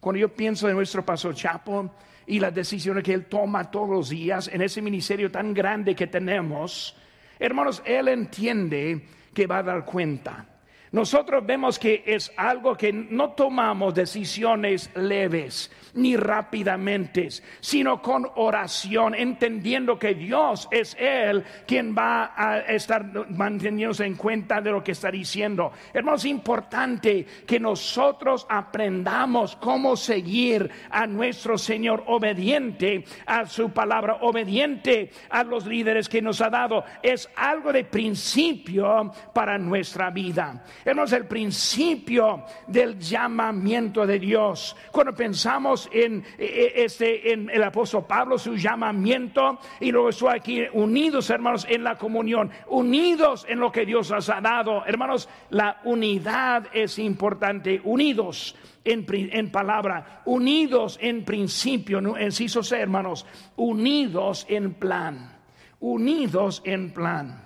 Cuando 0.00 0.18
yo 0.18 0.28
pienso 0.34 0.68
en 0.68 0.76
nuestro 0.76 1.04
pastor 1.04 1.34
Chapo 1.34 1.90
y 2.26 2.38
las 2.38 2.54
decisiones 2.54 3.02
que 3.02 3.14
él 3.14 3.26
toma 3.26 3.70
todos 3.70 3.88
los 3.88 4.08
días 4.08 4.48
en 4.48 4.62
ese 4.62 4.82
ministerio 4.82 5.30
tan 5.30 5.54
grande 5.54 5.94
que 5.94 6.06
tenemos, 6.06 6.96
hermanos, 7.38 7.82
él 7.84 8.08
entiende 8.08 9.06
que 9.32 9.46
va 9.46 9.58
a 9.58 9.62
dar 9.62 9.84
cuenta. 9.84 10.46
Nosotros 10.94 11.44
vemos 11.44 11.76
que 11.76 12.04
es 12.06 12.30
algo 12.36 12.76
que 12.76 12.92
no 12.92 13.30
tomamos 13.30 13.96
decisiones 13.96 14.88
leves 14.94 15.68
ni 15.94 16.16
rápidamente, 16.16 17.28
sino 17.60 18.02
con 18.02 18.28
oración, 18.36 19.14
entendiendo 19.14 19.98
que 19.98 20.14
Dios 20.14 20.68
es 20.70 20.96
Él 20.98 21.44
quien 21.66 21.94
va 21.96 22.32
a 22.36 22.60
estar 22.60 23.04
manteniéndose 23.30 24.04
en 24.04 24.16
cuenta 24.16 24.60
de 24.60 24.70
lo 24.70 24.82
que 24.82 24.92
está 24.92 25.10
diciendo. 25.10 25.72
Hermanos, 25.92 26.22
es 26.22 26.30
importante 26.30 27.26
que 27.46 27.60
nosotros 27.60 28.46
aprendamos 28.48 29.56
cómo 29.56 29.96
seguir 29.96 30.70
a 30.90 31.06
nuestro 31.06 31.58
Señor 31.58 32.04
obediente 32.06 33.04
a 33.26 33.46
su 33.46 33.70
palabra, 33.70 34.18
obediente 34.22 35.10
a 35.30 35.44
los 35.44 35.66
líderes 35.66 36.08
que 36.08 36.22
nos 36.22 36.40
ha 36.40 36.50
dado. 36.50 36.84
Es 37.02 37.28
algo 37.36 37.72
de 37.72 37.84
principio 37.84 39.12
para 39.32 39.58
nuestra 39.58 40.10
vida. 40.10 40.64
Hermanos, 40.84 41.12
el 41.12 41.24
principio 41.24 42.44
del 42.66 42.98
llamamiento 42.98 44.06
de 44.06 44.18
Dios. 44.18 44.76
Cuando 44.92 45.14
pensamos 45.14 45.88
en, 45.90 46.18
eh, 46.36 46.44
eh, 46.44 46.72
este, 46.84 47.32
en 47.32 47.48
el 47.48 47.62
apóstol 47.62 48.04
Pablo, 48.06 48.38
su 48.38 48.54
llamamiento, 48.54 49.58
y 49.80 49.90
luego 49.90 50.10
estoy 50.10 50.36
aquí 50.36 50.62
unidos, 50.74 51.30
hermanos, 51.30 51.66
en 51.70 51.84
la 51.84 51.96
comunión, 51.96 52.50
unidos 52.68 53.46
en 53.48 53.60
lo 53.60 53.72
que 53.72 53.86
Dios 53.86 54.10
nos 54.10 54.28
ha 54.28 54.42
dado. 54.42 54.84
Hermanos, 54.84 55.26
la 55.48 55.80
unidad 55.84 56.66
es 56.74 56.98
importante, 56.98 57.80
unidos. 57.84 58.54
En, 58.86 59.06
en, 59.08 59.50
palabra, 59.50 60.20
unidos 60.26 60.98
en 61.00 61.24
principio, 61.24 62.02
C, 62.28 62.78
hermanos, 62.78 63.24
unidos 63.56 64.44
en 64.46 64.74
plan, 64.74 65.38
unidos 65.80 66.60
en 66.66 66.92
plan. 66.92 67.44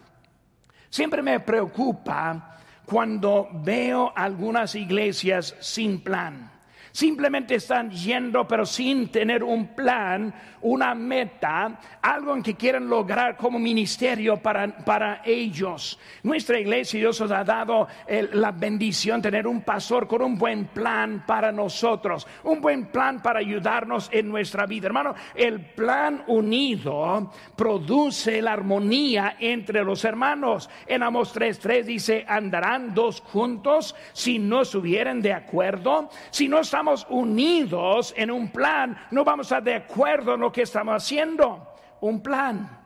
Siempre 0.90 1.22
me 1.22 1.38
preocupa 1.38 2.57
cuando 2.88 3.48
veo 3.52 4.12
algunas 4.16 4.74
iglesias 4.74 5.54
sin 5.60 6.00
plan. 6.00 6.57
Simplemente 6.98 7.54
están 7.54 7.92
yendo, 7.92 8.48
pero 8.48 8.66
sin 8.66 9.06
tener 9.06 9.44
un 9.44 9.68
plan, 9.68 10.34
una 10.62 10.96
meta, 10.96 11.78
algo 12.02 12.34
en 12.34 12.42
que 12.42 12.56
quieren 12.56 12.88
lograr 12.88 13.36
como 13.36 13.56
ministerio 13.56 14.38
para, 14.38 14.66
para 14.78 15.22
ellos. 15.24 15.96
Nuestra 16.24 16.58
iglesia, 16.58 16.98
Dios 16.98 17.20
nos 17.20 17.30
ha 17.30 17.44
dado 17.44 17.86
la 18.32 18.50
bendición 18.50 19.22
tener 19.22 19.46
un 19.46 19.62
pastor 19.62 20.08
con 20.08 20.22
un 20.22 20.36
buen 20.36 20.64
plan 20.66 21.22
para 21.24 21.52
nosotros, 21.52 22.26
un 22.42 22.60
buen 22.60 22.86
plan 22.86 23.22
para 23.22 23.38
ayudarnos 23.38 24.10
en 24.12 24.28
nuestra 24.28 24.66
vida. 24.66 24.88
Hermano, 24.88 25.14
el 25.36 25.60
plan 25.60 26.24
unido 26.26 27.30
produce 27.54 28.42
la 28.42 28.54
armonía 28.54 29.36
entre 29.38 29.84
los 29.84 30.04
hermanos. 30.04 30.68
En 30.84 31.04
Amos 31.04 31.32
3.3 31.32 31.84
dice, 31.84 32.24
andarán 32.26 32.92
dos 32.92 33.20
juntos 33.20 33.94
si 34.12 34.40
no 34.40 34.62
estuvieran 34.62 35.22
de 35.22 35.32
acuerdo, 35.32 36.10
si 36.30 36.48
no 36.48 36.58
estamos 36.58 36.87
unidos 37.08 38.14
en 38.16 38.30
un 38.30 38.50
plan, 38.50 38.96
no 39.10 39.24
vamos 39.24 39.52
a 39.52 39.60
de 39.60 39.74
acuerdo 39.74 40.34
en 40.34 40.40
lo 40.40 40.52
que 40.52 40.62
estamos 40.62 40.94
haciendo. 40.94 41.74
Un 42.00 42.22
plan 42.22 42.77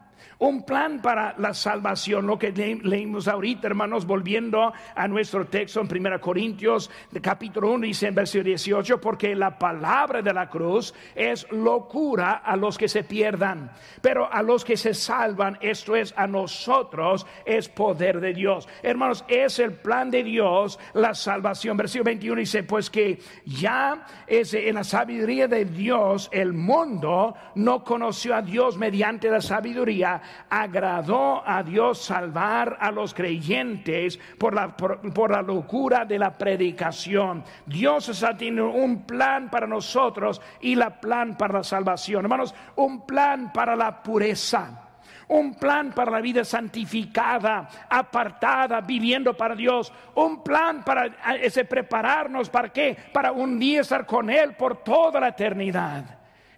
un 0.42 0.64
plan 0.64 1.00
para 1.00 1.36
la 1.38 1.54
salvación, 1.54 2.26
lo 2.26 2.36
que 2.36 2.50
leímos 2.50 3.28
ahorita, 3.28 3.68
hermanos, 3.68 4.06
volviendo 4.06 4.72
a 4.96 5.06
nuestro 5.06 5.46
texto 5.46 5.80
en 5.80 5.86
1 5.86 6.20
Corintios, 6.20 6.90
capítulo 7.20 7.70
1, 7.70 7.86
dice 7.86 8.08
en 8.08 8.16
versículo 8.16 8.48
18, 8.48 9.00
porque 9.00 9.36
la 9.36 9.56
palabra 9.56 10.20
de 10.20 10.34
la 10.34 10.50
cruz 10.50 10.94
es 11.14 11.46
locura 11.52 12.42
a 12.44 12.56
los 12.56 12.76
que 12.76 12.88
se 12.88 13.04
pierdan, 13.04 13.70
pero 14.00 14.32
a 14.32 14.42
los 14.42 14.64
que 14.64 14.76
se 14.76 14.94
salvan, 14.94 15.58
esto 15.60 15.94
es 15.94 16.12
a 16.16 16.26
nosotros, 16.26 17.24
es 17.44 17.68
poder 17.68 18.18
de 18.18 18.34
Dios. 18.34 18.68
Hermanos, 18.82 19.24
es 19.28 19.60
el 19.60 19.74
plan 19.74 20.10
de 20.10 20.24
Dios 20.24 20.76
la 20.94 21.14
salvación. 21.14 21.76
Versículo 21.76 22.06
21 22.06 22.40
dice, 22.40 22.64
pues 22.64 22.90
que 22.90 23.20
ya 23.44 24.06
es 24.26 24.54
en 24.54 24.74
la 24.74 24.82
sabiduría 24.82 25.46
de 25.46 25.66
Dios, 25.66 26.28
el 26.32 26.52
mundo 26.52 27.36
no 27.54 27.84
conoció 27.84 28.34
a 28.34 28.42
Dios 28.42 28.76
mediante 28.76 29.30
la 29.30 29.40
sabiduría, 29.40 30.20
agradó 30.50 31.42
a 31.46 31.62
Dios 31.62 32.02
salvar 32.02 32.76
a 32.80 32.90
los 32.90 33.14
creyentes 33.14 34.18
por 34.38 34.54
la, 34.54 34.76
por, 34.76 35.30
la 35.30 35.42
locura 35.42 36.04
de 36.04 36.18
la 36.18 36.36
predicación. 36.36 37.44
Dios 37.66 38.08
está 38.08 38.36
teniendo 38.36 38.70
un 38.70 39.04
plan 39.04 39.50
para 39.50 39.66
nosotros 39.66 40.40
y 40.60 40.74
la 40.74 41.00
plan 41.00 41.36
para 41.36 41.58
la 41.58 41.64
salvación. 41.64 42.24
Hermanos, 42.24 42.54
un 42.76 43.06
plan 43.06 43.52
para 43.52 43.76
la 43.76 44.02
pureza 44.02 44.88
un 45.28 45.54
plan 45.54 45.92
para 45.92 46.10
la 46.10 46.20
vida 46.20 46.44
santificada, 46.44 47.68
apartada, 47.88 48.82
viviendo 48.82 49.34
para 49.34 49.54
Dios, 49.54 49.90
un 50.14 50.42
plan 50.42 50.84
para 50.84 51.06
ese 51.36 51.64
prepararnos 51.64 52.50
para 52.50 52.68
qué? 52.70 52.96
Para 53.12 53.32
un 53.32 53.58
día 53.58 53.80
estar 53.80 54.04
con 54.04 54.28
Él 54.28 54.54
por 54.54 54.82
toda 54.82 55.20
la 55.20 55.28
eternidad. 55.28 56.04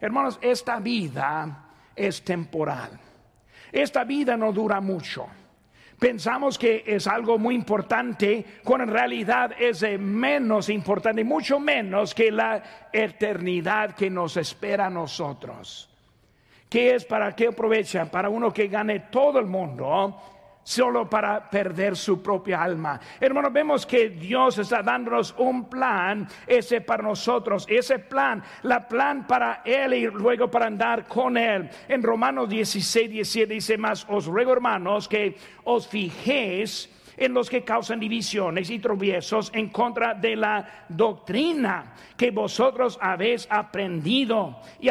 Hermanos, 0.00 0.38
esta 0.42 0.80
vida 0.80 1.66
es 1.94 2.24
temporal. 2.24 3.03
Esta 3.74 4.04
vida 4.04 4.36
no 4.36 4.52
dura 4.52 4.80
mucho. 4.80 5.26
Pensamos 5.98 6.56
que 6.56 6.84
es 6.86 7.08
algo 7.08 7.38
muy 7.38 7.56
importante, 7.56 8.44
cuando 8.62 8.84
en 8.84 8.90
realidad 8.90 9.50
es 9.58 9.82
menos 9.98 10.68
importante, 10.68 11.24
mucho 11.24 11.58
menos 11.58 12.14
que 12.14 12.30
la 12.30 12.62
eternidad 12.92 13.96
que 13.96 14.08
nos 14.10 14.36
espera 14.36 14.86
a 14.86 14.90
nosotros. 14.90 15.90
¿Qué 16.68 16.94
es 16.94 17.04
para 17.04 17.34
qué 17.34 17.48
aprovecha? 17.48 18.08
Para 18.08 18.28
uno 18.28 18.52
que 18.52 18.68
gane 18.68 19.00
todo 19.10 19.40
el 19.40 19.46
mundo 19.46 20.33
solo 20.64 21.08
para 21.08 21.48
perder 21.48 21.96
su 21.96 22.20
propia 22.20 22.62
alma. 22.62 23.00
Hermanos, 23.20 23.52
vemos 23.52 23.86
que 23.86 24.08
Dios 24.08 24.58
está 24.58 24.82
dándonos 24.82 25.34
un 25.38 25.68
plan, 25.68 26.26
ese 26.46 26.80
para 26.80 27.02
nosotros, 27.02 27.66
ese 27.68 28.00
plan, 28.00 28.42
la 28.62 28.88
plan 28.88 29.26
para 29.26 29.62
Él 29.64 29.94
y 29.94 30.06
luego 30.06 30.50
para 30.50 30.66
andar 30.66 31.06
con 31.06 31.36
Él. 31.36 31.70
En 31.86 32.02
Romanos 32.02 32.48
16, 32.48 33.10
17 33.10 33.54
dice 33.54 33.78
más, 33.78 34.06
os 34.08 34.26
ruego 34.26 34.52
hermanos 34.52 35.06
que 35.06 35.36
os 35.64 35.86
fijéis 35.86 36.90
en 37.16 37.34
los 37.34 37.48
que 37.48 37.62
causan 37.62 38.00
divisiones 38.00 38.70
y 38.70 38.78
tropiezos 38.78 39.50
en 39.54 39.68
contra 39.68 40.14
de 40.14 40.36
la 40.36 40.86
doctrina 40.88 41.94
que 42.16 42.30
vosotros 42.30 42.98
habéis 43.00 43.46
aprendido 43.50 44.60
y, 44.80 44.88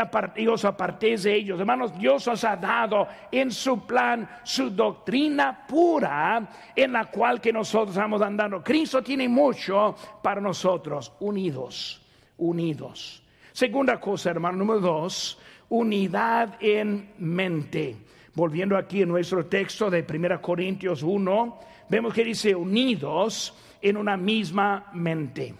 os 0.47 0.65
apartéis 0.65 1.23
de 1.23 1.35
ellos. 1.35 1.59
Hermanos, 1.59 1.97
Dios 1.97 2.27
os 2.27 2.43
ha 2.43 2.55
dado 2.55 3.07
en 3.31 3.51
su 3.51 3.85
plan 3.85 4.29
su 4.43 4.69
doctrina 4.69 5.65
pura 5.67 6.47
en 6.75 6.91
la 6.91 7.05
cual 7.05 7.39
que 7.39 7.53
nosotros 7.53 7.95
estamos 7.95 8.21
andando. 8.21 8.63
Cristo 8.63 9.01
tiene 9.01 9.27
mucho 9.27 9.95
para 10.21 10.41
nosotros, 10.41 11.13
unidos, 11.19 12.01
unidos. 12.37 13.23
Segunda 13.51 13.99
cosa, 13.99 14.31
hermano, 14.31 14.57
número 14.57 14.79
dos, 14.79 15.39
unidad 15.69 16.55
en 16.59 17.13
mente. 17.19 17.97
Volviendo 18.35 18.75
aquí 18.75 19.03
en 19.03 19.09
nuestro 19.09 19.45
texto 19.45 19.89
de 19.89 20.05
1 20.07 20.41
Corintios 20.41 21.03
1, 21.03 21.59
vemos 21.89 22.13
que 22.13 22.23
dice 22.23 22.55
unidos 22.55 23.53
en 23.81 23.97
una 23.97 24.17
misma 24.17 24.89
mente. 24.93 25.53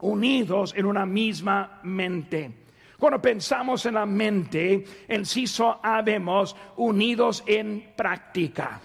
Unidos 0.00 0.72
en 0.76 0.86
una 0.86 1.04
misma 1.04 1.80
mente. 1.82 2.52
Cuando 2.98 3.20
pensamos 3.20 3.84
en 3.86 3.94
la 3.94 4.06
mente, 4.06 4.84
en 5.08 5.26
sí 5.26 5.46
habemos 5.82 6.54
unidos 6.76 7.42
en 7.46 7.92
práctica. 7.96 8.80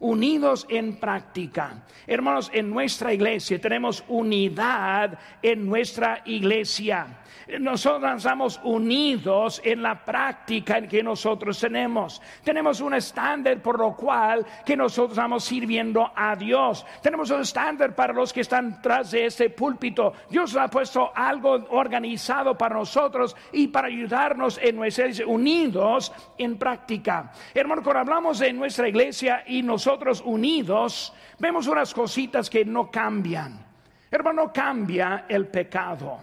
Unidos 0.00 0.66
en 0.68 0.96
práctica. 0.96 1.84
Hermanos, 2.06 2.50
en 2.52 2.70
nuestra 2.70 3.12
iglesia 3.12 3.60
tenemos 3.60 4.04
unidad 4.08 5.18
en 5.42 5.66
nuestra 5.66 6.22
iglesia 6.24 7.18
nosotros 7.58 8.16
estamos 8.16 8.60
unidos 8.62 9.60
en 9.64 9.82
la 9.82 10.04
práctica 10.04 10.82
que 10.82 11.02
nosotros 11.02 11.58
tenemos. 11.58 12.20
Tenemos 12.44 12.80
un 12.80 12.94
estándar 12.94 13.60
por 13.62 13.78
lo 13.78 13.96
cual 13.96 14.44
que 14.64 14.76
nosotros 14.76 15.16
estamos 15.16 15.44
sirviendo 15.44 16.10
a 16.14 16.36
Dios. 16.36 16.84
Tenemos 17.02 17.30
un 17.30 17.40
estándar 17.40 17.94
para 17.94 18.12
los 18.12 18.32
que 18.32 18.42
están 18.42 18.82
tras 18.82 19.12
de 19.12 19.26
este 19.26 19.50
púlpito. 19.50 20.12
Dios 20.28 20.56
ha 20.56 20.68
puesto 20.68 21.10
algo 21.14 21.66
organizado 21.70 22.56
para 22.56 22.74
nosotros 22.74 23.34
y 23.52 23.68
para 23.68 23.88
ayudarnos 23.88 24.58
en 24.62 24.76
nuestra 24.76 24.98
unidos 25.26 26.12
en 26.36 26.58
práctica. 26.58 27.32
Hermano, 27.54 27.82
cuando 27.82 28.00
hablamos 28.00 28.40
de 28.40 28.52
nuestra 28.52 28.88
iglesia 28.88 29.44
y 29.46 29.62
nosotros 29.62 29.87
unidos, 30.24 31.12
vemos 31.38 31.66
unas 31.66 31.94
cositas 31.94 32.50
que 32.50 32.64
no 32.64 32.90
cambian. 32.90 33.64
Hermano, 34.10 34.52
cambia 34.52 35.24
el 35.28 35.46
pecado. 35.46 36.18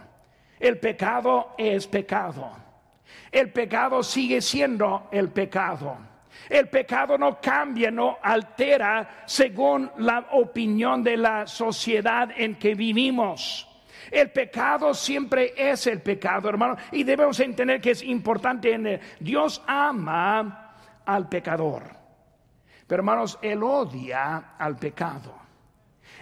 El 0.58 0.78
pecado 0.78 1.54
es 1.58 1.86
pecado. 1.86 2.50
El 3.30 3.52
pecado 3.52 4.02
sigue 4.02 4.40
siendo 4.40 5.08
el 5.10 5.30
pecado. 5.30 5.96
El 6.48 6.68
pecado 6.68 7.18
no 7.18 7.40
cambia, 7.40 7.90
no 7.90 8.18
altera 8.22 9.24
según 9.26 9.90
la 9.98 10.28
opinión 10.32 11.02
de 11.02 11.16
la 11.16 11.46
sociedad 11.46 12.30
en 12.36 12.56
que 12.56 12.74
vivimos. 12.74 13.68
El 14.10 14.30
pecado 14.30 14.94
siempre 14.94 15.54
es 15.56 15.86
el 15.86 16.00
pecado, 16.00 16.48
hermano. 16.48 16.76
Y 16.92 17.02
debemos 17.02 17.40
entender 17.40 17.80
que 17.80 17.90
es 17.90 18.02
importante. 18.02 18.72
En 18.72 19.00
Dios 19.18 19.62
ama 19.66 20.74
al 21.04 21.28
pecador. 21.28 22.05
Pero 22.86 23.00
hermanos, 23.00 23.38
Él 23.42 23.62
odia 23.62 24.54
al 24.58 24.76
pecado. 24.76 25.34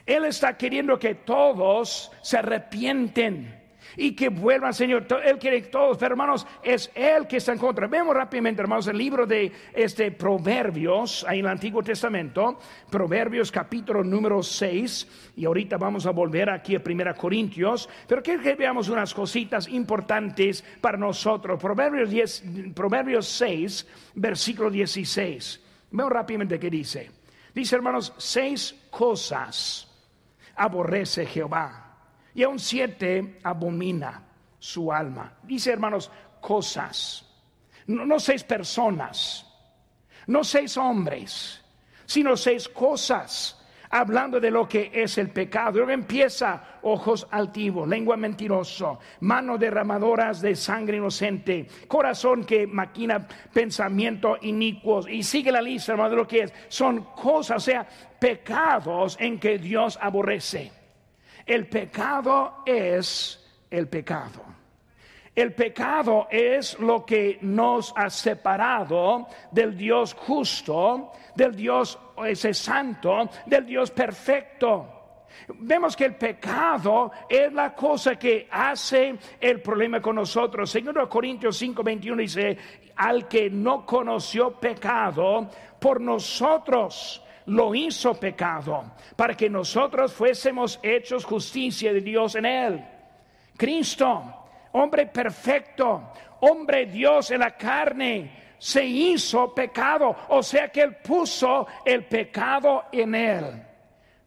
Él 0.06 0.24
está 0.26 0.56
queriendo 0.56 0.98
que 0.98 1.14
todos 1.14 2.10
se 2.22 2.38
arrepienten 2.38 3.64
y 3.96 4.12
que 4.12 4.28
vuelvan, 4.28 4.74
Señor. 4.74 5.06
Él 5.24 5.38
quiere 5.38 5.62
que 5.62 5.68
todos, 5.68 5.98
pero 5.98 6.14
hermanos, 6.14 6.46
es 6.62 6.90
Él 6.94 7.26
que 7.26 7.36
está 7.38 7.52
en 7.52 7.58
contra. 7.58 7.86
Vemos 7.86 8.14
rápidamente, 8.14 8.62
hermanos, 8.62 8.86
el 8.86 8.98
libro 8.98 9.26
de 9.26 9.52
este 9.72 10.10
Proverbios, 10.12 11.24
ahí 11.28 11.40
en 11.40 11.46
el 11.46 11.52
Antiguo 11.52 11.82
Testamento, 11.82 12.58
Proverbios 12.90 13.50
capítulo 13.50 14.02
número 14.02 14.42
6, 14.42 15.32
y 15.36 15.44
ahorita 15.44 15.76
vamos 15.76 16.06
a 16.06 16.10
volver 16.10 16.50
aquí 16.50 16.76
a 16.76 16.82
Primera 16.82 17.14
Corintios, 17.14 17.88
pero 18.06 18.22
quiero 18.22 18.42
que 18.42 18.54
veamos 18.54 18.88
unas 18.88 19.14
cositas 19.14 19.68
importantes 19.68 20.64
para 20.80 20.98
nosotros. 20.98 21.60
Proverbios, 21.60 22.10
10, 22.10 22.44
Proverbios 22.74 23.26
6, 23.28 23.86
versículo 24.14 24.70
16. 24.70 25.63
Vemos 25.94 26.12
rápidamente 26.12 26.58
qué 26.58 26.70
dice. 26.70 27.08
Dice, 27.54 27.76
hermanos, 27.76 28.12
seis 28.18 28.74
cosas 28.90 29.86
aborrece 30.56 31.24
Jehová 31.24 31.98
y 32.34 32.42
aún 32.42 32.58
siete 32.58 33.38
abomina 33.44 34.24
su 34.58 34.92
alma. 34.92 35.34
Dice, 35.44 35.70
hermanos, 35.70 36.10
cosas. 36.40 37.24
No, 37.86 38.18
seis 38.18 38.42
personas, 38.42 39.46
no 40.26 40.42
seis 40.42 40.76
hombres, 40.76 41.62
sino 42.06 42.36
seis 42.36 42.68
cosas 42.68 43.63
hablando 43.94 44.40
de 44.40 44.50
lo 44.50 44.68
que 44.68 44.90
es 44.92 45.18
el 45.18 45.30
pecado. 45.30 45.78
Luego 45.78 45.92
empieza 45.92 46.78
ojos 46.82 47.28
altivos, 47.30 47.88
lengua 47.88 48.16
mentiroso, 48.16 48.98
manos 49.20 49.60
derramadoras 49.60 50.40
de 50.40 50.56
sangre 50.56 50.96
inocente, 50.96 51.68
corazón 51.86 52.44
que 52.44 52.66
maquina 52.66 53.24
pensamientos 53.52 54.38
inicuos. 54.42 55.08
Y 55.08 55.22
sigue 55.22 55.52
la 55.52 55.62
lista, 55.62 55.92
hermano, 55.92 56.10
de 56.10 56.16
lo 56.16 56.26
que 56.26 56.40
es. 56.42 56.52
Son 56.66 57.04
cosas, 57.14 57.58
o 57.58 57.60
sea, 57.60 57.86
pecados 58.18 59.16
en 59.20 59.38
que 59.38 59.58
Dios 59.58 59.96
aborrece. 60.02 60.72
El 61.46 61.68
pecado 61.68 62.64
es 62.66 63.46
el 63.70 63.86
pecado. 63.86 64.42
El 65.36 65.52
pecado 65.52 66.26
es 66.32 66.78
lo 66.80 67.04
que 67.04 67.38
nos 67.42 67.92
ha 67.96 68.10
separado 68.10 69.28
del 69.52 69.76
Dios 69.76 70.14
justo, 70.14 71.12
del 71.36 71.54
Dios 71.54 71.98
ese 72.24 72.54
santo, 72.54 73.28
del 73.46 73.66
Dios 73.66 73.90
perfecto. 73.90 74.94
Vemos 75.48 75.96
que 75.96 76.04
el 76.04 76.14
pecado 76.14 77.10
es 77.28 77.52
la 77.52 77.74
cosa 77.74 78.16
que 78.16 78.48
hace 78.50 79.16
el 79.40 79.60
problema 79.60 80.00
con 80.00 80.16
nosotros. 80.16 80.70
Segundo 80.70 81.08
Corintios 81.08 81.56
5, 81.56 81.82
21 81.82 82.22
dice, 82.22 82.58
al 82.96 83.26
que 83.28 83.50
no 83.50 83.84
conoció 83.84 84.52
pecado, 84.52 85.48
por 85.78 86.00
nosotros 86.00 87.22
lo 87.46 87.74
hizo 87.74 88.14
pecado, 88.14 88.92
para 89.16 89.36
que 89.36 89.50
nosotros 89.50 90.12
fuésemos 90.12 90.78
hechos 90.82 91.24
justicia 91.24 91.92
de 91.92 92.00
Dios 92.00 92.36
en 92.36 92.46
él. 92.46 92.84
Cristo, 93.56 94.22
hombre 94.72 95.06
perfecto, 95.06 96.10
hombre 96.40 96.86
Dios 96.86 97.30
en 97.30 97.40
la 97.40 97.56
carne, 97.56 98.43
se 98.58 98.84
hizo 98.84 99.54
pecado, 99.54 100.16
o 100.28 100.42
sea 100.42 100.68
que 100.70 100.82
él 100.82 100.96
puso 100.96 101.66
el 101.84 102.04
pecado 102.04 102.84
en 102.92 103.14
él. 103.14 103.62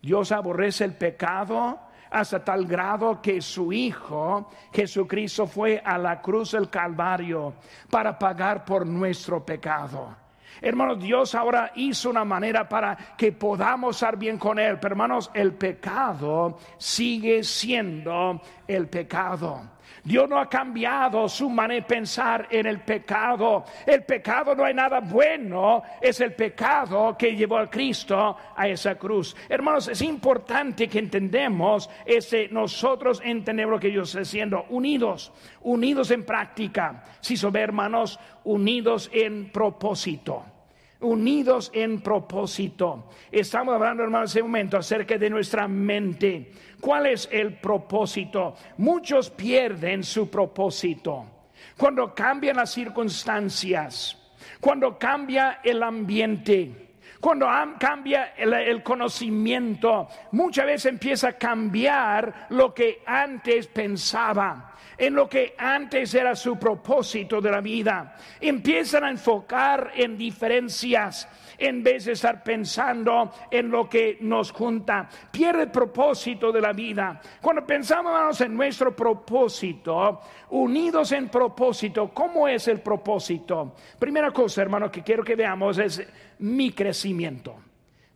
Dios 0.01 0.31
aborrece 0.31 0.83
el 0.85 0.93
pecado 0.93 1.79
hasta 2.09 2.43
tal 2.43 2.65
grado 2.65 3.21
que 3.21 3.41
su 3.41 3.73
Hijo 3.73 4.49
Jesucristo 4.73 5.47
fue 5.47 5.81
a 5.83 5.97
la 5.97 6.21
cruz 6.21 6.51
del 6.51 6.69
Calvario 6.69 7.55
para 7.89 8.17
pagar 8.17 8.63
por 8.63 8.85
nuestro 8.85 9.45
pecado. 9.45 10.15
Hermanos, 10.61 10.99
Dios 10.99 11.35
ahora 11.35 11.71
hizo 11.75 12.09
una 12.09 12.25
manera 12.25 12.67
para 12.67 12.97
que 13.15 13.31
podamos 13.31 13.95
estar 13.95 14.17
bien 14.17 14.37
con 14.37 14.57
Él. 14.57 14.79
Pero 14.79 14.93
hermanos, 14.93 15.29
el 15.33 15.53
pecado 15.53 16.57
sigue 16.77 17.43
siendo 17.43 18.41
el 18.67 18.87
pecado. 18.87 19.76
Dios 20.03 20.29
no 20.29 20.39
ha 20.39 20.49
cambiado 20.49 21.27
su 21.27 21.49
manera 21.49 21.81
de 21.81 21.87
pensar 21.87 22.47
en 22.49 22.65
el 22.65 22.79
pecado. 22.79 23.65
El 23.85 24.03
pecado 24.03 24.55
no 24.55 24.63
hay 24.63 24.73
nada 24.73 24.99
bueno, 24.99 25.83
es 26.01 26.21
el 26.21 26.33
pecado 26.33 27.15
que 27.17 27.35
llevó 27.35 27.57
a 27.57 27.69
Cristo 27.69 28.37
a 28.55 28.67
esa 28.67 28.95
cruz. 28.95 29.35
Hermanos, 29.49 29.87
es 29.87 30.01
importante 30.01 30.87
que 30.87 30.99
entendemos 30.99 31.89
ese 32.05 32.47
nosotros 32.49 33.21
entendemos 33.23 33.73
lo 33.73 33.79
que 33.79 33.89
Dios 33.89 34.09
está 34.09 34.21
haciendo, 34.21 34.65
unidos, 34.69 35.31
unidos 35.61 36.11
en 36.11 36.25
práctica. 36.25 37.03
Si 37.19 37.35
son 37.35 37.55
hermanos, 37.55 38.19
unidos 38.43 39.09
en 39.13 39.51
propósito 39.51 40.56
unidos 40.99 41.71
en 41.73 42.01
propósito. 42.01 43.09
Estamos 43.31 43.75
hablando, 43.75 44.03
hermanos, 44.03 44.35
en 44.35 44.39
ese 44.39 44.43
momento 44.43 44.77
acerca 44.77 45.17
de 45.17 45.29
nuestra 45.29 45.67
mente. 45.67 46.51
¿Cuál 46.79 47.07
es 47.07 47.27
el 47.31 47.55
propósito? 47.55 48.55
Muchos 48.77 49.29
pierden 49.29 50.03
su 50.03 50.29
propósito. 50.29 51.25
Cuando 51.77 52.13
cambian 52.13 52.57
las 52.57 52.71
circunstancias, 52.71 54.17
cuando 54.59 54.97
cambia 54.97 55.59
el 55.63 55.83
ambiente, 55.83 56.87
cuando 57.19 57.47
cambia 57.79 58.33
el, 58.37 58.83
conocimiento, 58.83 60.07
muchas 60.31 60.65
veces 60.65 60.85
empieza 60.85 61.29
a 61.29 61.33
cambiar 61.33 62.47
lo 62.49 62.73
que 62.73 63.01
antes 63.05 63.67
pensaba 63.67 64.75
en 64.97 65.13
lo 65.13 65.29
que 65.29 65.55
antes 65.57 66.13
era 66.13 66.35
su 66.35 66.57
propósito 66.57 67.39
de 67.39 67.51
la 67.51 67.61
vida. 67.61 68.15
Empiezan 68.39 69.03
a 69.03 69.09
enfocar 69.09 69.91
en 69.95 70.17
diferencias 70.17 71.27
en 71.57 71.83
vez 71.83 72.05
de 72.05 72.11
estar 72.13 72.43
pensando 72.43 73.31
en 73.49 73.69
lo 73.69 73.89
que 73.89 74.17
nos 74.21 74.51
junta. 74.51 75.09
Pierde 75.31 75.63
el 75.63 75.71
propósito 75.71 76.51
de 76.51 76.61
la 76.61 76.73
vida. 76.73 77.19
Cuando 77.41 77.65
pensamos 77.65 78.39
en 78.41 78.55
nuestro 78.55 78.95
propósito, 78.95 80.21
unidos 80.49 81.11
en 81.11 81.29
propósito, 81.29 82.09
¿cómo 82.13 82.47
es 82.47 82.67
el 82.67 82.79
propósito? 82.81 83.75
Primera 83.97 84.31
cosa, 84.31 84.61
hermano, 84.61 84.91
que 84.91 85.03
quiero 85.03 85.23
que 85.23 85.35
veamos 85.35 85.77
es 85.79 86.07
mi 86.39 86.71
crecimiento. 86.71 87.55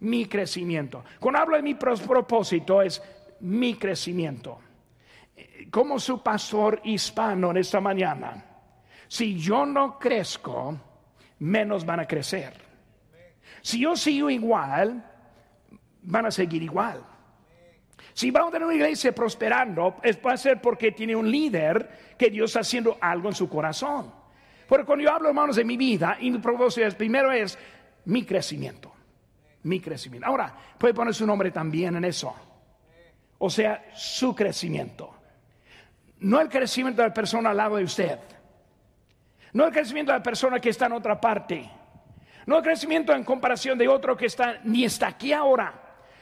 Mi 0.01 0.25
crecimiento. 0.25 1.03
Cuando 1.19 1.41
hablo 1.41 1.57
de 1.57 1.63
mi 1.63 1.75
propósito 1.75 2.81
es 2.81 3.01
mi 3.39 3.75
crecimiento 3.75 4.59
como 5.69 5.99
su 5.99 6.21
pastor 6.21 6.81
hispano 6.83 7.51
en 7.51 7.57
esta 7.57 7.79
mañana, 7.79 8.45
si 9.07 9.37
yo 9.37 9.65
no 9.65 9.99
crezco, 9.99 10.77
menos 11.39 11.85
van 11.85 12.01
a 12.01 12.07
crecer. 12.07 12.53
Si 13.61 13.79
yo 13.79 13.95
sigo 13.95 14.29
igual, 14.29 15.03
van 16.03 16.25
a 16.25 16.31
seguir 16.31 16.63
igual. 16.63 17.03
Si 18.13 18.31
vamos 18.31 18.49
a 18.49 18.51
tener 18.53 18.65
una 18.65 18.75
iglesia 18.75 19.13
prosperando, 19.13 19.97
es 20.03 20.19
a 20.23 20.37
ser 20.37 20.61
porque 20.61 20.91
tiene 20.91 21.15
un 21.15 21.29
líder 21.29 22.15
que 22.17 22.29
Dios 22.29 22.51
está 22.51 22.61
haciendo 22.61 22.97
algo 22.99 23.29
en 23.29 23.35
su 23.35 23.47
corazón. 23.47 24.11
Porque 24.67 24.85
cuando 24.85 25.03
yo 25.03 25.11
hablo, 25.11 25.29
hermanos, 25.29 25.55
de 25.55 25.65
mi 25.65 25.77
vida, 25.77 26.17
y 26.19 26.31
mi 26.31 26.39
propósito 26.39 26.87
es, 26.87 26.95
primero 26.95 27.31
es 27.31 27.57
mi 28.05 28.23
crecimiento. 28.23 28.91
Mi 29.63 29.79
crecimiento. 29.79 30.27
Ahora, 30.27 30.55
puede 30.77 30.93
poner 30.93 31.13
su 31.13 31.25
nombre 31.25 31.51
también 31.51 31.95
en 31.95 32.05
eso. 32.05 32.33
O 33.37 33.49
sea, 33.49 33.89
su 33.93 34.35
crecimiento. 34.35 35.20
No 36.21 36.39
el 36.39 36.49
crecimiento 36.49 37.01
de 37.01 37.07
la 37.09 37.13
persona 37.13 37.49
al 37.49 37.57
lado 37.57 37.77
de 37.77 37.83
usted. 37.83 38.19
No 39.53 39.65
el 39.65 39.73
crecimiento 39.73 40.11
de 40.11 40.19
la 40.19 40.23
persona 40.23 40.59
que 40.59 40.69
está 40.69 40.85
en 40.85 40.93
otra 40.93 41.19
parte. 41.19 41.69
No 42.45 42.57
el 42.57 42.63
crecimiento 42.63 43.13
en 43.13 43.23
comparación 43.23 43.77
de 43.77 43.87
otro 43.87 44.15
que 44.15 44.27
está 44.27 44.59
ni 44.63 44.85
está 44.85 45.07
aquí 45.07 45.33
ahora, 45.33 45.73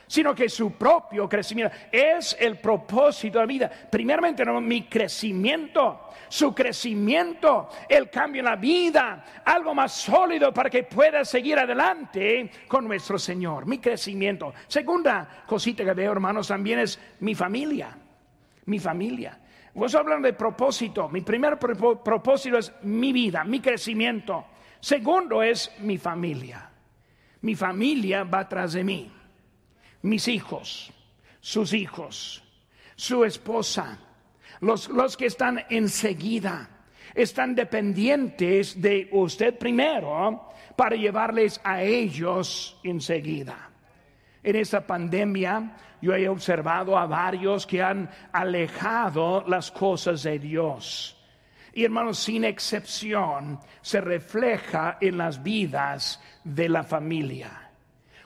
sino 0.07 0.33
que 0.33 0.47
su 0.47 0.71
propio 0.71 1.27
crecimiento 1.27 1.75
es 1.91 2.35
el 2.39 2.57
propósito 2.59 3.39
de 3.39 3.43
la 3.43 3.47
vida. 3.47 3.71
Primeramente, 3.91 4.45
no, 4.45 4.59
mi 4.62 4.83
crecimiento, 4.83 6.09
su 6.29 6.55
crecimiento, 6.55 7.69
el 7.88 8.09
cambio 8.09 8.39
en 8.39 8.45
la 8.45 8.55
vida, 8.55 9.25
algo 9.43 9.75
más 9.75 9.91
sólido 9.93 10.53
para 10.53 10.69
que 10.69 10.83
pueda 10.83 11.25
seguir 11.25 11.59
adelante 11.59 12.49
con 12.69 12.88
nuestro 12.88 13.19
Señor. 13.19 13.65
Mi 13.65 13.79
crecimiento. 13.79 14.53
Segunda 14.67 15.43
cosita 15.45 15.83
que 15.83 15.93
veo, 15.93 16.13
hermanos, 16.13 16.47
también 16.47 16.79
es 16.79 16.99
mi 17.19 17.35
familia. 17.35 17.97
Mi 18.65 18.79
familia. 18.79 19.39
Vos 19.73 19.95
hablan 19.95 20.21
de 20.21 20.34
propósito. 20.34 21.10
Mi 21.10 21.21
primer 21.21 21.58
propósito 21.60 22.58
es 22.58 22.71
mi 22.84 23.13
vida, 23.13 23.43
mi 23.43 23.60
crecimiento. 23.60 24.45
Segundo 24.79 25.43
es 25.43 25.71
mi 25.79 25.97
familia. 25.97 26.69
Mi 27.41 27.55
familia 27.55 28.23
va 28.23 28.47
tras 28.47 28.73
de 28.73 28.84
mí. 28.84 29.12
Mis 30.01 30.27
hijos, 30.27 30.91
sus 31.39 31.73
hijos, 31.73 32.43
su 32.95 33.23
esposa, 33.23 33.99
los, 34.62 34.89
los 34.89 35.15
que 35.15 35.27
están 35.27 35.63
enseguida, 35.69 36.69
están 37.13 37.55
dependientes 37.55 38.82
de 38.82 39.10
usted 39.12 39.58
primero 39.58 40.49
para 40.75 40.95
llevarles 40.95 41.60
a 41.63 41.84
ellos 41.84 42.79
enseguida. 42.84 43.69
En 44.41 44.55
esta 44.55 44.86
pandemia 44.86 45.75
yo 46.01 46.13
he 46.15 46.27
observado 46.27 46.97
a 46.97 47.05
varios 47.05 47.65
que 47.65 47.81
han 47.81 48.09
alejado 48.31 49.43
las 49.47 49.71
cosas 49.71 50.23
de 50.23 50.39
Dios. 50.39 51.15
Y 51.73 51.85
hermanos, 51.85 52.19
sin 52.19 52.43
excepción, 52.43 53.59
se 53.81 54.01
refleja 54.01 54.97
en 55.01 55.17
las 55.17 55.41
vidas 55.43 56.21
de 56.43 56.67
la 56.67 56.83
familia. 56.83 57.68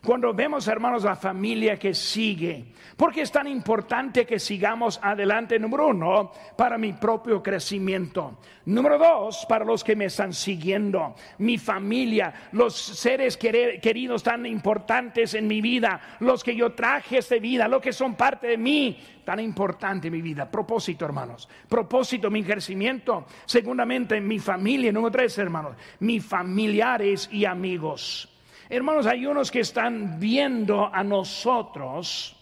Cuando 0.03 0.33
vemos, 0.33 0.67
hermanos, 0.67 1.05
la 1.05 1.15
familia 1.15 1.79
que 1.79 1.93
sigue, 1.93 2.73
porque 2.97 3.21
es 3.21 3.31
tan 3.31 3.47
importante 3.47 4.25
que 4.25 4.37
sigamos 4.37 4.99
adelante, 5.01 5.57
número 5.57 5.87
uno, 5.87 6.33
para 6.57 6.77
mi 6.77 6.91
propio 6.91 7.41
crecimiento. 7.41 8.39
Número 8.65 8.97
dos, 8.97 9.45
para 9.47 9.63
los 9.63 9.81
que 9.81 9.95
me 9.95 10.05
están 10.05 10.33
siguiendo, 10.33 11.15
mi 11.37 11.57
familia, 11.57 12.33
los 12.51 12.75
seres 12.75 13.37
queridos 13.37 14.23
tan 14.23 14.45
importantes 14.45 15.35
en 15.35 15.47
mi 15.47 15.61
vida, 15.61 16.17
los 16.19 16.43
que 16.43 16.53
yo 16.53 16.73
traje 16.73 17.19
esta 17.19 17.37
vida, 17.37 17.69
los 17.69 17.81
que 17.81 17.93
son 17.93 18.15
parte 18.15 18.47
de 18.47 18.57
mí, 18.57 18.99
tan 19.23 19.39
importante 19.39 20.07
en 20.07 20.13
mi 20.15 20.21
vida. 20.21 20.51
Propósito, 20.51 21.05
hermanos. 21.05 21.47
Propósito, 21.69 22.29
mi 22.29 22.43
crecimiento. 22.43 23.25
Segundamente, 23.45 24.19
mi 24.19 24.39
familia. 24.39 24.91
Número 24.91 25.13
tres, 25.13 25.37
hermanos, 25.37 25.77
mis 26.01 26.25
familiares 26.25 27.29
y 27.31 27.45
amigos. 27.45 28.32
Hermanos, 28.69 29.06
hay 29.06 29.26
unos 29.26 29.52
que 29.52 29.60
están 29.60 30.19
viendo 30.19 30.93
a 30.93 31.04
nosotros 31.04 32.36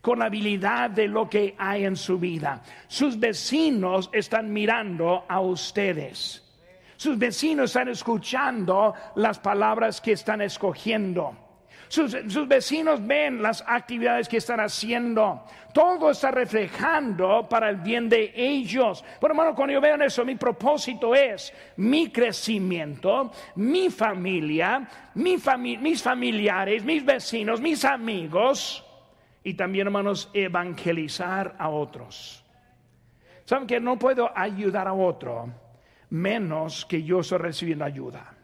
con 0.00 0.18
la 0.18 0.26
habilidad 0.26 0.90
de 0.90 1.06
lo 1.06 1.30
que 1.30 1.54
hay 1.58 1.84
en 1.84 1.96
su 1.96 2.18
vida. 2.18 2.62
Sus 2.88 3.18
vecinos 3.18 4.10
están 4.12 4.52
mirando 4.52 5.24
a 5.28 5.40
ustedes. 5.40 6.42
Sus 6.96 7.18
vecinos 7.18 7.70
están 7.70 7.88
escuchando 7.88 8.94
las 9.16 9.38
palabras 9.38 10.00
que 10.00 10.12
están 10.12 10.40
escogiendo. 10.40 11.36
Sus, 11.92 12.48
vecinos 12.48 13.06
ven 13.06 13.42
las 13.42 13.62
actividades 13.66 14.26
que 14.26 14.38
están 14.38 14.60
haciendo. 14.60 15.44
Todo 15.74 16.10
está 16.10 16.30
reflejando 16.30 17.46
para 17.46 17.68
el 17.68 17.76
bien 17.76 18.08
de 18.08 18.32
ellos. 18.34 19.04
Pero 19.20 19.34
hermano, 19.34 19.54
cuando 19.54 19.74
yo 19.74 19.80
veo 19.82 19.96
eso, 19.96 20.24
mi 20.24 20.36
propósito 20.36 21.14
es 21.14 21.52
mi 21.76 22.08
crecimiento, 22.08 23.30
mi 23.56 23.90
familia, 23.90 24.88
mis 25.16 25.42
familiares, 26.02 26.82
mis 26.82 27.04
vecinos, 27.04 27.60
mis 27.60 27.84
amigos 27.84 28.82
y 29.44 29.52
también, 29.52 29.88
hermanos, 29.88 30.30
evangelizar 30.32 31.54
a 31.58 31.68
otros. 31.68 32.42
Saben 33.44 33.66
que 33.66 33.80
no 33.80 33.98
puedo 33.98 34.30
ayudar 34.34 34.88
a 34.88 34.94
otro 34.94 35.52
menos 36.08 36.86
que 36.86 37.02
yo 37.02 37.20
estoy 37.20 37.36
recibiendo 37.36 37.84
ayuda. 37.84 38.34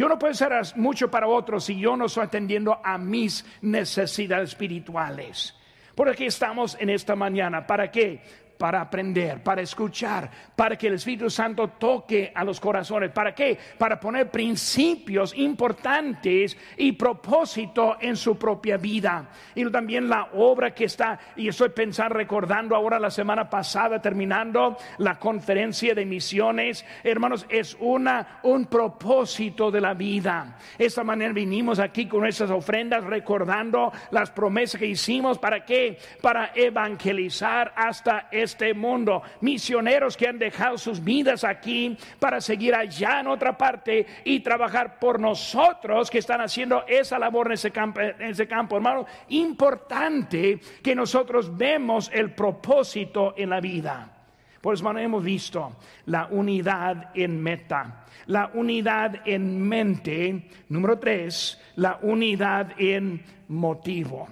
Yo 0.00 0.08
no 0.08 0.18
puedo 0.18 0.32
hacer 0.32 0.50
mucho 0.76 1.10
para 1.10 1.28
otros 1.28 1.64
si 1.64 1.78
yo 1.78 1.94
no 1.94 2.06
estoy 2.06 2.24
atendiendo 2.24 2.80
a 2.82 2.96
mis 2.96 3.44
necesidades 3.60 4.48
espirituales. 4.48 5.54
Por 5.94 6.08
aquí 6.08 6.24
estamos 6.24 6.74
en 6.80 6.88
esta 6.88 7.14
mañana. 7.14 7.66
¿Para 7.66 7.90
qué? 7.90 8.22
Para 8.60 8.82
aprender, 8.82 9.42
para 9.42 9.62
escuchar, 9.62 10.30
para 10.54 10.76
que 10.76 10.88
el 10.88 10.94
Espíritu 10.94 11.30
Santo 11.30 11.68
toque 11.78 12.30
a 12.34 12.44
los 12.44 12.60
corazones. 12.60 13.10
¿Para 13.10 13.34
qué? 13.34 13.58
Para 13.78 13.98
poner 13.98 14.30
principios 14.30 15.32
importantes 15.34 16.58
y 16.76 16.92
propósito 16.92 17.96
en 18.02 18.16
su 18.16 18.36
propia 18.38 18.76
vida. 18.76 19.30
Y 19.54 19.64
también 19.70 20.10
la 20.10 20.28
obra 20.34 20.74
que 20.74 20.84
está, 20.84 21.18
y 21.36 21.48
estoy 21.48 21.70
pensando, 21.70 22.16
recordando 22.16 22.76
ahora 22.76 22.98
la 22.98 23.10
semana 23.10 23.48
pasada, 23.48 24.02
terminando 24.02 24.76
la 24.98 25.18
conferencia 25.18 25.94
de 25.94 26.04
misiones, 26.04 26.84
hermanos, 27.02 27.46
es 27.48 27.74
una, 27.80 28.40
un 28.42 28.66
propósito 28.66 29.70
de 29.70 29.80
la 29.80 29.94
vida. 29.94 30.58
Esta 30.76 31.02
manera 31.02 31.32
vinimos 31.32 31.78
aquí 31.78 32.06
con 32.06 32.20
nuestras 32.20 32.50
ofrendas, 32.50 33.04
recordando 33.04 33.90
las 34.10 34.30
promesas 34.30 34.78
que 34.78 34.86
hicimos. 34.86 35.38
¿Para 35.38 35.64
qué? 35.64 35.96
Para 36.20 36.52
evangelizar 36.54 37.72
hasta 37.74 38.28
este 38.30 38.49
mundo, 38.74 39.22
misioneros 39.40 40.16
que 40.16 40.28
han 40.28 40.38
dejado 40.38 40.78
sus 40.78 41.02
vidas 41.02 41.44
aquí 41.44 41.96
para 42.18 42.40
seguir 42.40 42.74
allá 42.74 43.20
en 43.20 43.26
otra 43.26 43.56
parte 43.56 44.06
y 44.24 44.40
trabajar 44.40 44.98
por 44.98 45.20
nosotros 45.20 46.10
que 46.10 46.18
están 46.18 46.40
haciendo 46.40 46.84
esa 46.86 47.18
labor 47.18 47.48
en 47.48 47.52
ese 47.52 47.70
campo, 47.70 48.00
en 48.00 48.22
ese 48.22 48.46
campo 48.46 48.76
hermano. 48.76 49.06
Importante 49.28 50.60
que 50.82 50.94
nosotros 50.94 51.56
vemos 51.56 52.10
el 52.12 52.32
propósito 52.32 53.34
en 53.36 53.50
la 53.50 53.60
vida. 53.60 54.16
Por 54.60 54.74
eso, 54.74 54.82
hermano, 54.82 54.98
hemos 54.98 55.24
visto 55.24 55.76
la 56.06 56.26
unidad 56.26 57.10
en 57.14 57.42
meta, 57.42 58.04
la 58.26 58.50
unidad 58.52 59.26
en 59.26 59.62
mente. 59.66 60.48
Número 60.68 60.98
tres, 60.98 61.58
la 61.76 61.98
unidad 62.02 62.72
en 62.78 63.22
motivo 63.48 64.28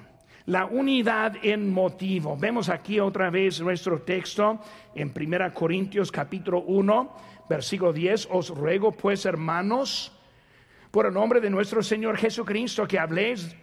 la 0.49 0.65
unidad 0.65 1.35
en 1.43 1.71
motivo. 1.71 2.35
Vemos 2.35 2.71
aquí 2.71 2.99
otra 3.01 3.29
vez 3.29 3.61
nuestro 3.61 4.01
texto 4.01 4.59
en 4.95 5.13
1 5.15 5.53
Corintios 5.53 6.11
capítulo 6.11 6.63
1, 6.63 7.17
versículo 7.51 7.93
10. 7.93 8.29
Os 8.31 8.49
ruego 8.49 8.93
pues, 8.93 9.27
hermanos, 9.27 10.11
por 10.91 11.05
el 11.05 11.13
nombre 11.13 11.43
de 11.43 11.51
nuestro 11.51 11.83
Señor 11.83 12.17
Jesucristo, 12.17 12.89
que 12.89 12.99
habléis 12.99 13.55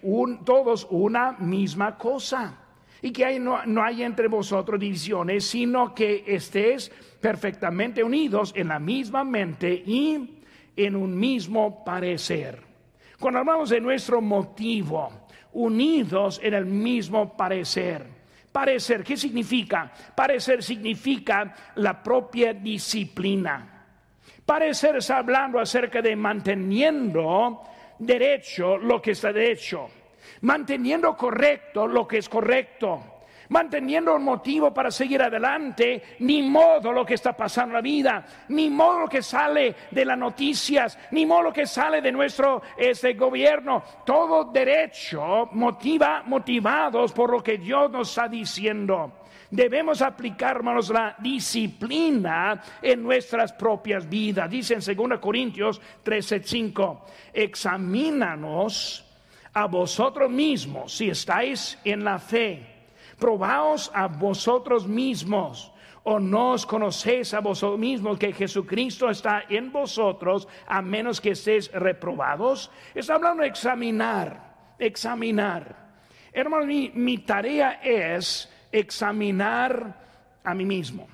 todos 0.45 0.86
una 0.91 1.32
misma 1.32 1.98
cosa. 1.98 2.60
Y 3.02 3.12
que 3.12 3.39
no, 3.39 3.65
no 3.65 3.84
hay 3.84 4.04
entre 4.04 4.28
vosotros 4.28 4.80
divisiones, 4.80 5.43
sino 5.43 5.93
que 5.95 6.24
estéis 6.28 6.91
perfectamente 7.19 8.04
unidos 8.04 8.54
en 8.56 8.67
la 8.67 8.78
misma 8.78 9.24
mente 9.24 9.74
y 9.74 10.39
en 10.76 10.95
un 10.95 11.17
mismo 11.17 11.84
parecer. 11.84 12.62
Cuando 13.19 13.39
hablamos 13.39 13.69
de 13.69 13.82
nuestro 13.82 14.21
motivo, 14.21 15.25
unidos 15.56 16.39
en 16.44 16.54
el 16.54 16.65
mismo 16.65 17.36
parecer. 17.36 18.06
Parecer, 18.52 19.04
¿qué 19.04 19.18
significa? 19.18 19.91
Parecer 20.15 20.63
significa 20.63 21.54
la 21.76 22.02
propia 22.02 22.54
disciplina. 22.54 23.86
Parecer 24.46 24.98
está 24.98 25.18
hablando 25.18 25.60
acerca 25.60 26.02
de 26.02 26.15
manteniendo 26.15 27.63
derecho 28.00 28.78
lo 28.78 29.02
que 29.02 29.12
está 29.12 29.34
derecho, 29.34 29.89
manteniendo 30.41 31.15
correcto 31.18 31.88
lo 31.88 32.08
que 32.08 32.20
es 32.20 32.30
correcto 32.30 33.14
manteniendo 33.49 34.15
un 34.15 34.23
motivo 34.23 34.73
para 34.73 34.91
seguir 34.91 35.21
adelante, 35.21 36.17
ni 36.19 36.41
modo 36.41 36.91
lo 36.91 37.05
que 37.05 37.15
está 37.15 37.34
pasando 37.34 37.71
en 37.71 37.75
la 37.75 37.81
vida, 37.81 38.25
ni 38.49 38.69
modo 38.69 39.01
lo 39.01 39.08
que 39.08 39.21
sale 39.21 39.75
de 39.91 40.05
las 40.05 40.17
noticias, 40.17 40.97
ni 41.12 41.25
modo 41.25 41.43
lo 41.43 41.53
que 41.53 41.67
sale 41.67 42.01
de 42.01 42.12
nuestro 42.12 42.62
este, 42.77 43.13
gobierno. 43.13 43.84
Todo 44.05 44.45
derecho 44.45 45.49
motiva, 45.51 46.23
motivados 46.25 47.12
por 47.12 47.31
lo 47.31 47.43
que 47.43 47.58
Dios 47.58 47.91
nos 47.91 48.10
está 48.10 48.27
diciendo. 48.27 49.25
Debemos 49.49 50.01
aplicar, 50.01 50.63
la 50.63 51.15
disciplina 51.19 52.62
en 52.81 53.03
nuestras 53.03 53.53
propias 53.53 54.08
vidas. 54.10 54.49
Dice 54.49 54.73
en 54.73 55.10
2 55.10 55.19
Corintios 55.19 55.81
13:5, 56.03 57.01
examínanos 57.34 59.05
a 59.53 59.67
vosotros 59.67 60.29
mismos 60.29 60.93
si 60.93 61.10
estáis 61.10 61.79
en 61.84 62.03
la 62.03 62.19
fe 62.19 62.75
Probaos 63.17 63.91
a 63.93 64.08
vosotros 64.08 64.88
mismos 64.88 65.71
o 66.04 66.19
no 66.19 66.51
os 66.51 66.65
conocéis 66.65 67.34
a 67.34 67.39
vosotros 67.41 67.80
mismos 67.80 68.19
que 68.19 68.32
Jesucristo 68.32 69.10
está 69.10 69.43
en 69.49 69.71
vosotros 69.71 70.47
a 70.67 70.82
menos 70.82 71.19
que 71.19 71.32
estéis 71.32 71.71
reprobados. 71.71 72.69
Está 72.93 73.15
hablando 73.15 73.41
de 73.41 73.49
examinar, 73.49 74.75
examinar. 74.78 75.75
Hermano, 76.32 76.65
mi, 76.65 76.91
mi 76.93 77.17
tarea 77.19 77.80
es 77.82 78.51
examinar 78.71 80.39
a 80.43 80.54
mí 80.54 80.65
mismo. 80.65 81.08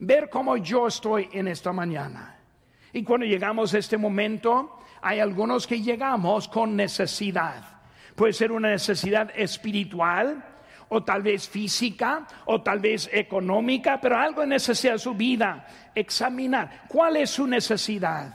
Ver 0.00 0.28
cómo 0.28 0.56
yo 0.56 0.88
estoy 0.88 1.28
en 1.32 1.46
esta 1.46 1.72
mañana. 1.72 2.38
Y 2.92 3.04
cuando 3.04 3.26
llegamos 3.26 3.72
a 3.74 3.78
este 3.78 3.96
momento, 3.96 4.80
hay 5.00 5.20
algunos 5.20 5.66
que 5.66 5.80
llegamos 5.80 6.48
con 6.48 6.74
necesidad. 6.74 7.62
Puede 8.16 8.32
ser 8.32 8.50
una 8.50 8.70
necesidad 8.70 9.30
espiritual, 9.36 10.44
o 10.90 11.02
tal 11.02 11.22
vez 11.22 11.48
física, 11.48 12.26
o 12.46 12.62
tal 12.62 12.78
vez 12.78 13.08
económica, 13.12 13.98
pero 14.00 14.16
algo 14.16 14.42
en 14.42 14.58
su 14.58 15.14
vida. 15.14 15.66
Examinar 15.94 16.82
cuál 16.88 17.16
es 17.16 17.30
su 17.30 17.46
necesidad. 17.46 18.34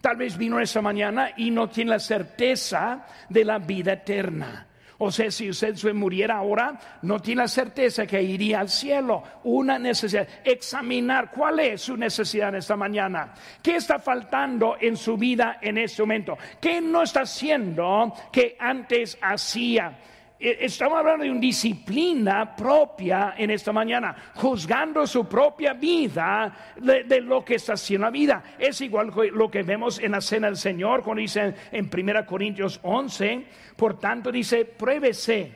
Tal 0.00 0.16
vez 0.16 0.36
vino 0.36 0.58
esa 0.58 0.82
mañana 0.82 1.30
y 1.36 1.50
no 1.50 1.68
tiene 1.68 1.92
la 1.92 1.98
certeza 1.98 3.06
de 3.28 3.44
la 3.44 3.58
vida 3.58 3.92
eterna. 3.92 4.66
O 5.04 5.10
sea, 5.10 5.30
si 5.32 5.50
usted 5.50 5.74
se 5.74 5.92
muriera 5.92 6.36
ahora, 6.36 6.78
no 7.02 7.20
tiene 7.20 7.42
la 7.42 7.48
certeza 7.48 8.06
que 8.06 8.22
iría 8.22 8.60
al 8.60 8.68
cielo. 8.68 9.22
Una 9.42 9.76
necesidad. 9.76 10.28
Examinar 10.44 11.30
cuál 11.32 11.58
es 11.58 11.82
su 11.82 11.96
necesidad 11.96 12.54
esta 12.54 12.76
mañana. 12.76 13.34
¿Qué 13.60 13.76
está 13.76 13.98
faltando 13.98 14.76
en 14.80 14.96
su 14.96 15.16
vida 15.16 15.58
en 15.60 15.78
este 15.78 16.02
momento? 16.02 16.38
¿Qué 16.60 16.80
no 16.80 17.02
está 17.02 17.22
haciendo 17.22 18.12
que 18.30 18.56
antes 18.60 19.18
hacía? 19.20 19.98
E, 20.44 20.58
estamos 20.64 20.98
hablando 20.98 21.22
de 21.22 21.30
una 21.30 21.38
disciplina 21.38 22.56
propia 22.56 23.34
en 23.38 23.52
esta 23.52 23.72
mañana, 23.72 24.16
juzgando 24.34 25.06
su 25.06 25.28
propia 25.28 25.72
vida 25.72 26.52
de, 26.76 27.20
lo 27.20 27.44
que 27.44 27.54
está 27.54 27.74
haciendo 27.74 28.08
la 28.08 28.10
vida. 28.10 28.42
Es 28.58 28.80
igual 28.80 29.14
que 29.14 29.30
lo 29.30 29.48
que 29.48 29.62
vemos 29.62 30.00
en 30.00 30.10
la 30.10 30.20
cena 30.20 30.48
del 30.48 30.56
Señor, 30.56 31.04
cuando 31.04 31.20
dice 31.20 31.54
en 31.70 31.88
1 31.88 32.26
Corintios 32.26 32.80
11, 32.82 33.46
por 33.76 34.00
tanto 34.00 34.32
dice, 34.32 34.64
pruébese 34.64 35.52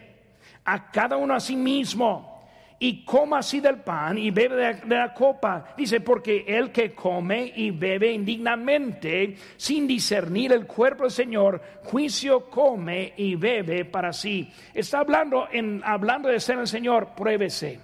a 0.65 0.89
cada 0.93 1.17
uno 1.17 1.35
a 1.35 1.41
sí 1.41 1.57
mismo 1.57 2.36
y 2.79 3.05
coma 3.05 3.39
así 3.39 3.61
del 3.61 3.79
pan 3.79 4.19
y 4.19 4.31
bebe 4.31 4.57
de, 4.57 4.97
la 4.97 5.15
copa. 5.15 5.75
Dice, 5.77 6.01
porque 6.01 6.45
el 6.47 6.71
que 6.71 6.95
come 6.95 7.53
y 7.57 7.71
bebe 7.71 8.13
indignamente, 8.13 9.37
sin 9.57 9.87
discernir 9.87 10.53
el 10.53 10.67
cuerpo 10.67 11.05
del 11.05 11.13
Señor, 11.13 11.63
juicio 11.85 12.51
come 12.51 13.15
y 13.17 13.35
bebe 13.35 13.85
para 13.87 14.13
sí. 14.13 14.53
Está 14.75 15.01
hablando, 15.01 15.49
en, 15.51 15.81
hablando 15.85 16.29
de 16.29 16.39
ser 16.39 16.59
el 16.59 16.67
Señor, 16.67 17.15
pruébese, 17.17 17.81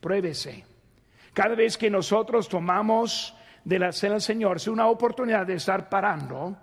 pruébese. 0.00 0.64
Cada 1.32 1.54
vez 1.54 1.76
que 1.76 1.90
nosotros 1.90 2.48
tomamos 2.48 3.34
de 3.64 3.78
la 3.78 3.92
cena 3.92 4.14
del 4.14 4.22
Señor, 4.22 4.58
es 4.58 4.68
una 4.68 4.86
oportunidad 4.86 5.46
de 5.46 5.54
estar 5.54 5.88
parando 5.88 6.56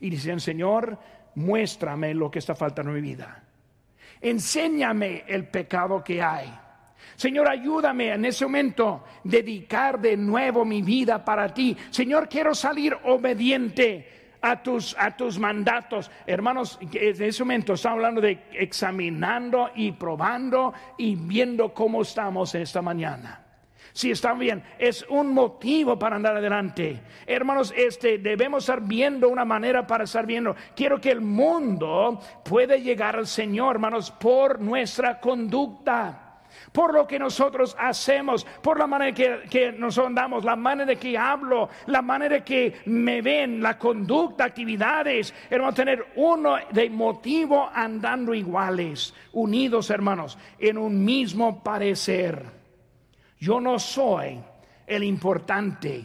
y 0.00 0.08
diciendo, 0.08 0.40
Señor, 0.40 0.98
muéstrame 1.34 2.14
lo 2.14 2.30
que 2.30 2.38
está 2.38 2.54
faltando 2.54 2.92
en 2.92 2.96
mi 2.96 3.02
vida. 3.02 3.42
Enséñame 4.20 5.24
el 5.26 5.48
pecado 5.48 6.02
que 6.02 6.22
hay 6.22 6.63
Señor, 7.16 7.48
ayúdame 7.48 8.08
en 8.08 8.24
ese 8.24 8.44
momento 8.44 9.04
dedicar 9.22 10.00
de 10.00 10.16
nuevo 10.16 10.64
mi 10.64 10.82
vida 10.82 11.24
para 11.24 11.52
ti. 11.52 11.76
Señor, 11.90 12.28
quiero 12.28 12.54
salir 12.54 12.96
obediente 13.04 14.36
a 14.44 14.62
tus, 14.62 14.94
a 14.98 15.16
tus 15.16 15.38
mandatos. 15.38 16.10
Hermanos, 16.26 16.78
en 16.80 17.22
ese 17.22 17.42
momento 17.42 17.72
estamos 17.72 17.96
hablando 17.96 18.20
de 18.20 18.44
examinando 18.52 19.70
y 19.74 19.92
probando 19.92 20.74
y 20.98 21.16
viendo 21.16 21.72
cómo 21.72 22.02
estamos 22.02 22.54
esta 22.54 22.82
mañana. 22.82 23.40
Si 23.94 24.10
están 24.10 24.40
bien, 24.40 24.62
es 24.76 25.06
un 25.08 25.32
motivo 25.32 25.96
para 25.96 26.16
andar 26.16 26.36
adelante. 26.36 27.00
Hermanos, 27.26 27.72
este 27.76 28.18
debemos 28.18 28.64
estar 28.64 28.82
viendo 28.82 29.28
una 29.28 29.44
manera 29.44 29.86
para 29.86 30.02
estar 30.02 30.26
viendo. 30.26 30.56
Quiero 30.74 31.00
que 31.00 31.12
el 31.12 31.20
mundo 31.20 32.20
pueda 32.44 32.76
llegar 32.76 33.16
al 33.16 33.28
Señor, 33.28 33.76
hermanos, 33.76 34.10
por 34.10 34.60
nuestra 34.60 35.20
conducta 35.20 36.23
por 36.74 36.92
lo 36.92 37.06
que 37.06 37.20
nosotros 37.20 37.76
hacemos, 37.78 38.44
por 38.60 38.80
la 38.80 38.88
manera 38.88 39.14
que, 39.14 39.42
que 39.48 39.70
nos 39.70 39.96
andamos, 39.96 40.44
la 40.44 40.56
manera 40.56 40.96
que 40.96 41.16
hablo, 41.16 41.68
la 41.86 42.02
manera 42.02 42.42
que 42.42 42.80
me 42.86 43.22
ven, 43.22 43.62
la 43.62 43.78
conducta, 43.78 44.46
actividades. 44.46 45.32
Hermanos, 45.48 45.76
tener 45.76 46.04
uno 46.16 46.56
de 46.72 46.90
motivo 46.90 47.70
andando 47.72 48.34
iguales, 48.34 49.14
unidos, 49.34 49.88
hermanos, 49.90 50.36
en 50.58 50.76
un 50.76 51.04
mismo 51.04 51.62
parecer. 51.62 52.44
Yo 53.38 53.60
no 53.60 53.78
soy 53.78 54.40
el 54.84 55.04
importante 55.04 56.04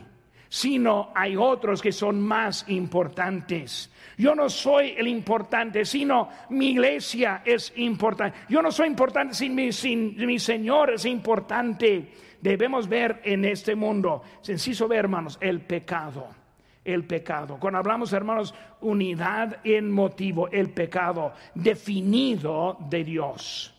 sino 0.49 1.11
hay 1.13 1.35
otros 1.37 1.81
que 1.81 1.91
son 1.91 2.19
más 2.19 2.65
importantes. 2.67 3.91
Yo 4.17 4.33
no 4.33 4.49
soy 4.49 4.95
el 4.97 5.07
importante, 5.07 5.85
sino 5.85 6.29
mi 6.49 6.71
iglesia 6.71 7.43
es 7.45 7.71
importante. 7.77 8.39
Yo 8.49 8.61
no 8.61 8.71
soy 8.71 8.87
importante 8.87 9.35
sin 9.35 9.55
mi, 9.55 9.71
Señor 10.39 10.93
es 10.93 11.05
importante. 11.05 12.11
Debemos 12.41 12.89
ver 12.89 13.21
en 13.23 13.45
este 13.45 13.75
mundo, 13.75 14.23
sencillo 14.41 14.87
ver, 14.87 14.99
hermanos, 14.99 15.37
el 15.39 15.61
pecado. 15.61 16.27
El 16.83 17.05
pecado. 17.05 17.57
Cuando 17.59 17.77
hablamos, 17.77 18.11
hermanos, 18.13 18.55
unidad 18.81 19.57
en 19.63 19.91
motivo, 19.91 20.47
el 20.49 20.71
pecado 20.71 21.33
definido 21.53 22.77
de 22.89 23.03
Dios. 23.03 23.75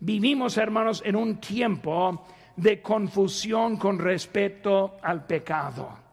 Vivimos, 0.00 0.56
hermanos, 0.56 1.02
en 1.04 1.16
un 1.16 1.40
tiempo 1.40 2.24
de 2.56 2.80
confusión 2.80 3.76
con 3.76 3.98
respecto 3.98 4.96
al 5.02 5.26
pecado. 5.26 6.03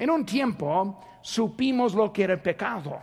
En 0.00 0.08
un 0.08 0.24
tiempo 0.24 0.98
supimos 1.20 1.92
lo 1.92 2.10
que 2.10 2.24
era 2.24 2.32
el 2.32 2.40
pecado, 2.40 2.98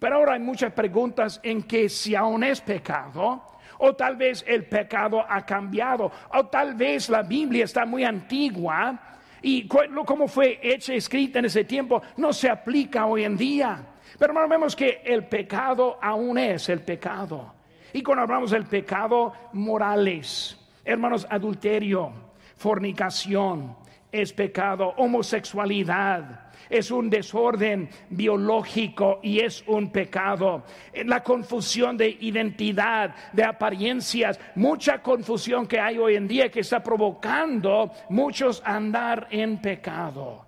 pero 0.00 0.16
ahora 0.16 0.32
hay 0.32 0.40
muchas 0.40 0.72
preguntas 0.72 1.38
en 1.40 1.62
que 1.62 1.88
si 1.88 2.16
aún 2.16 2.42
es 2.42 2.60
pecado, 2.60 3.46
o 3.78 3.94
tal 3.94 4.16
vez 4.16 4.44
el 4.48 4.64
pecado 4.64 5.24
ha 5.26 5.46
cambiado, 5.46 6.10
o 6.34 6.46
tal 6.46 6.74
vez 6.74 7.08
la 7.10 7.22
Biblia 7.22 7.64
está 7.64 7.86
muy 7.86 8.02
antigua 8.02 8.98
y 9.40 9.68
como 9.68 10.26
fue 10.26 10.58
hecha, 10.60 10.94
escrita 10.94 11.38
en 11.38 11.44
ese 11.44 11.62
tiempo, 11.62 12.02
no 12.16 12.32
se 12.32 12.50
aplica 12.50 13.06
hoy 13.06 13.22
en 13.22 13.36
día. 13.36 13.80
Pero 14.18 14.32
hermano, 14.32 14.48
vemos 14.48 14.74
que 14.74 15.02
el 15.04 15.26
pecado 15.26 15.96
aún 16.02 16.38
es 16.38 16.68
el 16.70 16.80
pecado. 16.80 17.54
Y 17.92 18.02
cuando 18.02 18.22
hablamos 18.22 18.50
del 18.50 18.64
pecado, 18.64 19.32
morales, 19.52 20.58
hermanos, 20.84 21.24
adulterio, 21.30 22.12
fornicación, 22.56 23.76
es 24.12 24.32
pecado, 24.32 24.94
homosexualidad 24.96 26.50
es 26.70 26.90
un 26.90 27.10
desorden 27.10 27.88
biológico 28.08 29.18
y 29.22 29.40
es 29.40 29.64
un 29.66 29.90
pecado. 29.90 30.64
La 31.04 31.22
confusión 31.22 31.96
de 31.96 32.08
identidad, 32.20 33.14
de 33.32 33.44
apariencias, 33.44 34.38
mucha 34.54 35.02
confusión 35.02 35.66
que 35.66 35.80
hay 35.80 35.98
hoy 35.98 36.14
en 36.14 36.28
día 36.28 36.48
que 36.48 36.60
está 36.60 36.82
provocando 36.82 37.90
muchos 38.08 38.62
andar 38.64 39.26
en 39.30 39.60
pecado. 39.60 40.46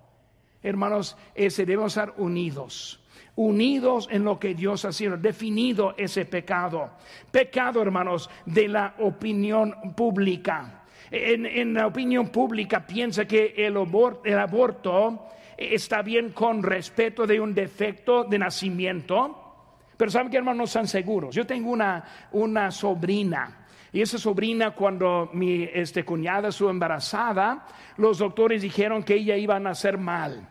Hermanos, 0.63 1.17
ese 1.35 1.65
debemos 1.65 1.91
estar 1.91 2.13
unidos 2.17 2.99
unidos 3.35 4.07
en 4.11 4.23
lo 4.23 4.39
que 4.39 4.53
Dios 4.53 4.85
ha 4.85 4.91
sido, 4.91 5.17
definido 5.17 5.95
ese 5.97 6.23
pecado. 6.23 6.91
Pecado, 7.31 7.81
hermanos, 7.81 8.29
de 8.45 8.67
la 8.67 8.93
opinión 8.99 9.95
pública 9.95 10.82
en, 11.15 11.75
la 11.75 11.85
opinión 11.85 12.29
pública 12.29 12.87
piensa 12.87 13.25
que 13.25 13.53
el, 13.55 13.77
aborto 13.77 15.27
está 15.55 16.01
bien 16.01 16.31
con 16.31 16.63
respeto 16.63 17.27
de 17.27 17.39
un 17.39 17.53
defecto 17.53 18.23
de 18.23 18.39
nacimiento, 18.39 19.91
pero 19.95 20.09
saben 20.09 20.31
que 20.31 20.37
hermanos 20.37 20.57
no 20.57 20.63
están 20.63 20.87
seguros. 20.87 21.35
Yo 21.35 21.45
tengo 21.45 21.69
una, 21.69 22.03
una 22.31 22.71
sobrina. 22.71 23.67
Y 23.91 24.01
esa 24.01 24.17
sobrina, 24.17 24.71
cuando 24.71 25.29
mi 25.33 25.69
este, 25.71 26.03
cuñada 26.03 26.49
estuvo 26.49 26.71
embarazada, 26.71 27.67
los 27.97 28.17
doctores 28.17 28.63
dijeron 28.63 29.03
que 29.03 29.13
ella 29.13 29.37
iba 29.37 29.55
a 29.55 29.59
nacer 29.59 29.99
mal. 29.99 30.49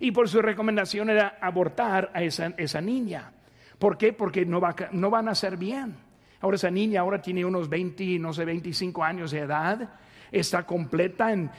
Y 0.00 0.10
por 0.12 0.26
su 0.26 0.40
recomendación 0.40 1.10
era 1.10 1.36
abortar 1.38 2.10
a 2.14 2.22
esa, 2.22 2.54
esa 2.56 2.80
niña. 2.80 3.30
¿Por 3.78 3.98
qué? 3.98 4.14
Porque 4.14 4.46
no 4.46 4.58
va, 4.58 4.74
no 4.92 5.10
va 5.10 5.18
a 5.18 5.22
nacer 5.22 5.58
bien. 5.58 6.07
Ahora 6.40 6.56
esa 6.56 6.70
niña 6.70 7.00
ahora 7.00 7.20
tiene 7.20 7.44
unos 7.44 7.68
20, 7.68 8.18
no 8.18 8.32
sé, 8.32 8.44
25 8.44 9.02
años 9.02 9.30
de 9.30 9.40
edad. 9.40 9.88
Está 10.30 10.64
completa 10.64 11.32
en, 11.32 11.50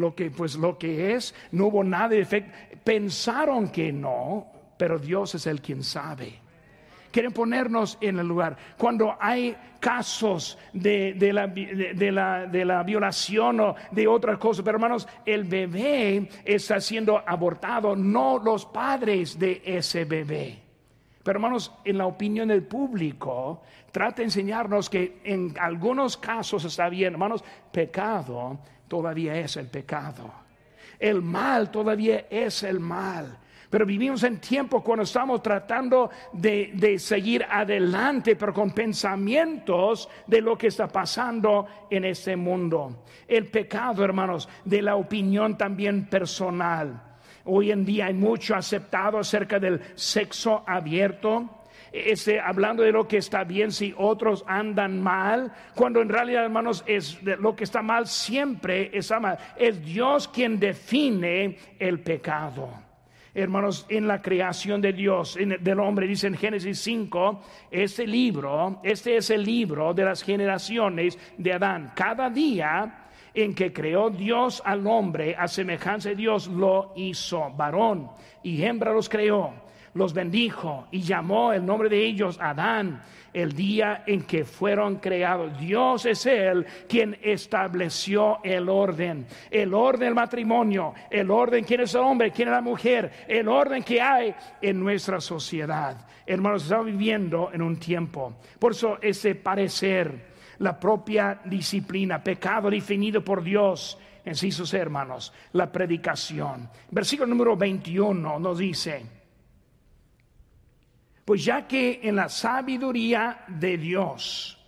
lo 0.00 0.14
que 0.14 0.30
pues 0.30 0.56
lo 0.56 0.78
que 0.78 1.14
es. 1.14 1.34
No 1.52 1.66
hubo 1.66 1.84
nada 1.84 2.08
de 2.08 2.20
efecto. 2.20 2.52
Pensaron 2.82 3.68
que 3.68 3.92
no, 3.92 4.46
pero 4.76 4.98
Dios 4.98 5.34
es 5.34 5.46
el 5.46 5.60
quien 5.60 5.82
sabe 5.82 6.44
quieren 7.14 7.30
ponernos 7.30 7.96
en 8.00 8.18
el 8.18 8.26
lugar. 8.26 8.56
Cuando 8.76 9.16
hay 9.20 9.56
casos 9.78 10.58
de, 10.72 11.14
la, 11.32 11.46
de, 11.46 12.10
la, 12.10 12.46
de, 12.46 12.64
la, 12.64 12.82
violación 12.82 13.60
o 13.60 13.76
de 13.92 14.08
otras 14.08 14.36
cosas, 14.38 14.64
pero 14.64 14.78
hermanos, 14.78 15.06
el 15.24 15.44
bebé 15.44 16.28
está 16.44 16.80
siendo 16.80 17.22
abortado, 17.24 17.94
no 17.94 18.40
los 18.40 18.66
padres 18.66 19.38
de 19.38 19.62
ese 19.64 20.04
bebé. 20.04 20.63
Pero 21.24 21.38
hermanos, 21.38 21.72
en 21.84 21.96
la 21.96 22.06
opinión 22.06 22.48
del 22.48 22.62
público, 22.64 23.62
trata 23.90 24.16
de 24.16 24.24
enseñarnos 24.24 24.90
que 24.90 25.20
en 25.24 25.54
algunos 25.58 26.18
casos 26.18 26.64
está 26.66 26.90
bien, 26.90 27.14
hermanos, 27.14 27.42
pecado 27.72 28.58
todavía 28.86 29.34
es 29.38 29.56
el 29.56 29.68
pecado. 29.68 30.30
El 30.98 31.22
mal 31.22 31.70
todavía 31.70 32.26
es 32.28 32.62
el 32.62 32.78
mal. 32.78 33.38
Pero 33.70 33.86
vivimos 33.86 34.22
en 34.22 34.38
tiempo 34.38 34.84
cuando 34.84 35.04
estamos 35.04 35.42
tratando 35.42 36.10
de, 36.34 36.72
de, 36.74 36.98
seguir 36.98 37.44
adelante, 37.50 38.36
pero 38.36 38.52
con 38.52 38.72
pensamientos 38.72 40.08
de 40.26 40.42
lo 40.42 40.58
que 40.58 40.66
está 40.66 40.86
pasando 40.86 41.66
en 41.90 42.04
este 42.04 42.36
mundo. 42.36 43.04
El 43.26 43.46
pecado, 43.46 44.04
hermanos, 44.04 44.46
de 44.62 44.82
la 44.82 44.94
opinión 44.94 45.56
también 45.56 46.04
personal 46.04 47.13
Hoy 47.44 47.70
en 47.70 47.84
día 47.84 48.06
hay 48.06 48.14
mucho 48.14 48.54
aceptado 48.54 49.18
acerca 49.18 49.58
del 49.58 49.80
sexo 49.94 50.64
abierto. 50.66 51.60
Ese, 51.92 52.40
hablando 52.40 52.82
de 52.82 52.90
lo 52.90 53.06
que 53.06 53.18
está 53.18 53.44
bien 53.44 53.70
si 53.70 53.94
otros 53.96 54.44
andan 54.48 55.00
mal, 55.00 55.52
cuando 55.76 56.02
en 56.02 56.08
realidad, 56.08 56.42
hermanos, 56.42 56.82
es 56.86 57.22
lo 57.22 57.54
que 57.54 57.64
está 57.64 57.82
mal 57.82 58.08
siempre 58.08 58.90
está 58.92 59.20
mal. 59.20 59.38
Es 59.56 59.84
Dios 59.84 60.26
quien 60.26 60.58
define 60.58 61.56
el 61.78 62.00
pecado. 62.00 62.68
Hermanos, 63.32 63.86
en 63.88 64.08
la 64.08 64.22
creación 64.22 64.80
de 64.80 64.92
Dios, 64.92 65.36
del 65.36 65.80
hombre, 65.80 66.06
dice 66.06 66.28
en 66.28 66.36
Génesis 66.36 66.78
5, 66.80 67.42
este 67.70 68.06
libro, 68.06 68.80
este 68.82 69.16
es 69.16 69.28
el 69.30 69.44
libro 69.44 69.92
de 69.92 70.04
las 70.04 70.22
generaciones 70.22 71.18
de 71.36 71.52
Adán. 71.52 71.92
Cada 71.94 72.30
día 72.30 73.03
en 73.34 73.54
que 73.54 73.72
creó 73.72 74.10
Dios 74.10 74.62
al 74.64 74.86
hombre 74.86 75.34
a 75.36 75.48
semejanza 75.48 76.10
de 76.10 76.16
Dios 76.16 76.46
lo 76.46 76.92
hizo, 76.96 77.50
varón 77.56 78.10
y 78.42 78.62
hembra 78.62 78.92
los 78.92 79.08
creó, 79.08 79.52
los 79.94 80.14
bendijo 80.14 80.86
y 80.90 81.00
llamó 81.00 81.52
el 81.52 81.66
nombre 81.66 81.88
de 81.88 82.04
ellos 82.04 82.38
Adán 82.40 83.02
el 83.34 83.52
día 83.52 84.04
en 84.06 84.22
que 84.22 84.44
fueron 84.44 84.96
creados. 84.96 85.58
Dios 85.58 86.06
es 86.06 86.24
Él 86.24 86.64
quien 86.88 87.18
estableció 87.20 88.38
el 88.44 88.68
orden, 88.68 89.26
el 89.50 89.74
orden 89.74 90.06
del 90.06 90.14
matrimonio, 90.14 90.94
el 91.10 91.30
orden 91.30 91.64
quién 91.64 91.80
es 91.80 91.94
el 91.94 92.02
hombre, 92.02 92.30
quién 92.30 92.48
es 92.48 92.54
la 92.54 92.60
mujer, 92.60 93.10
el 93.26 93.48
orden 93.48 93.82
que 93.82 94.00
hay 94.00 94.34
en 94.62 94.80
nuestra 94.80 95.20
sociedad. 95.20 96.06
Hermanos, 96.24 96.62
estamos 96.62 96.86
viviendo 96.86 97.50
en 97.52 97.60
un 97.60 97.76
tiempo. 97.76 98.34
Por 98.58 98.72
eso 98.72 98.98
ese 99.02 99.34
parecer 99.34 100.33
la 100.58 100.78
propia 100.78 101.40
disciplina, 101.44 102.22
pecado 102.22 102.70
definido 102.70 103.24
por 103.24 103.42
Dios 103.42 103.98
en 104.24 104.34
sí 104.34 104.50
sus 104.50 104.72
hermanos, 104.74 105.32
la 105.52 105.70
predicación. 105.70 106.68
Versículo 106.90 107.28
número 107.28 107.56
21 107.56 108.38
nos 108.38 108.58
dice, 108.58 109.06
pues 111.24 111.44
ya 111.44 111.66
que 111.66 112.00
en 112.02 112.16
la 112.16 112.28
sabiduría 112.28 113.44
de 113.48 113.78
Dios, 113.78 114.58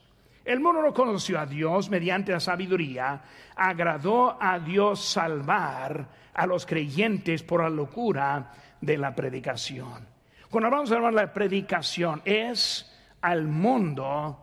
el 0.45 0.61
mundo 0.61 0.82
no 0.82 0.95
conoció 0.95 1.41
a 1.41 1.47
Dios 1.47 1.91
mediante 1.91 2.32
la 2.32 2.41
sabiduría, 2.41 3.22
agradó 3.57 4.41
a 4.41 4.59
Dios 4.59 5.05
salvar 5.05 6.09
a 6.32 6.47
los 6.47 6.66
creyentes 6.66 7.43
por 7.43 7.62
la 7.62 7.70
locura 7.70 8.53
de 8.80 8.99
la 8.99 9.14
predicación. 9.14 10.07
Cuando 10.51 10.66
hablamos 10.66 10.91
de 10.91 11.12
la 11.12 11.32
predicación, 11.32 12.22
es 12.24 12.93
al 13.22 13.49
mundo 13.49 14.39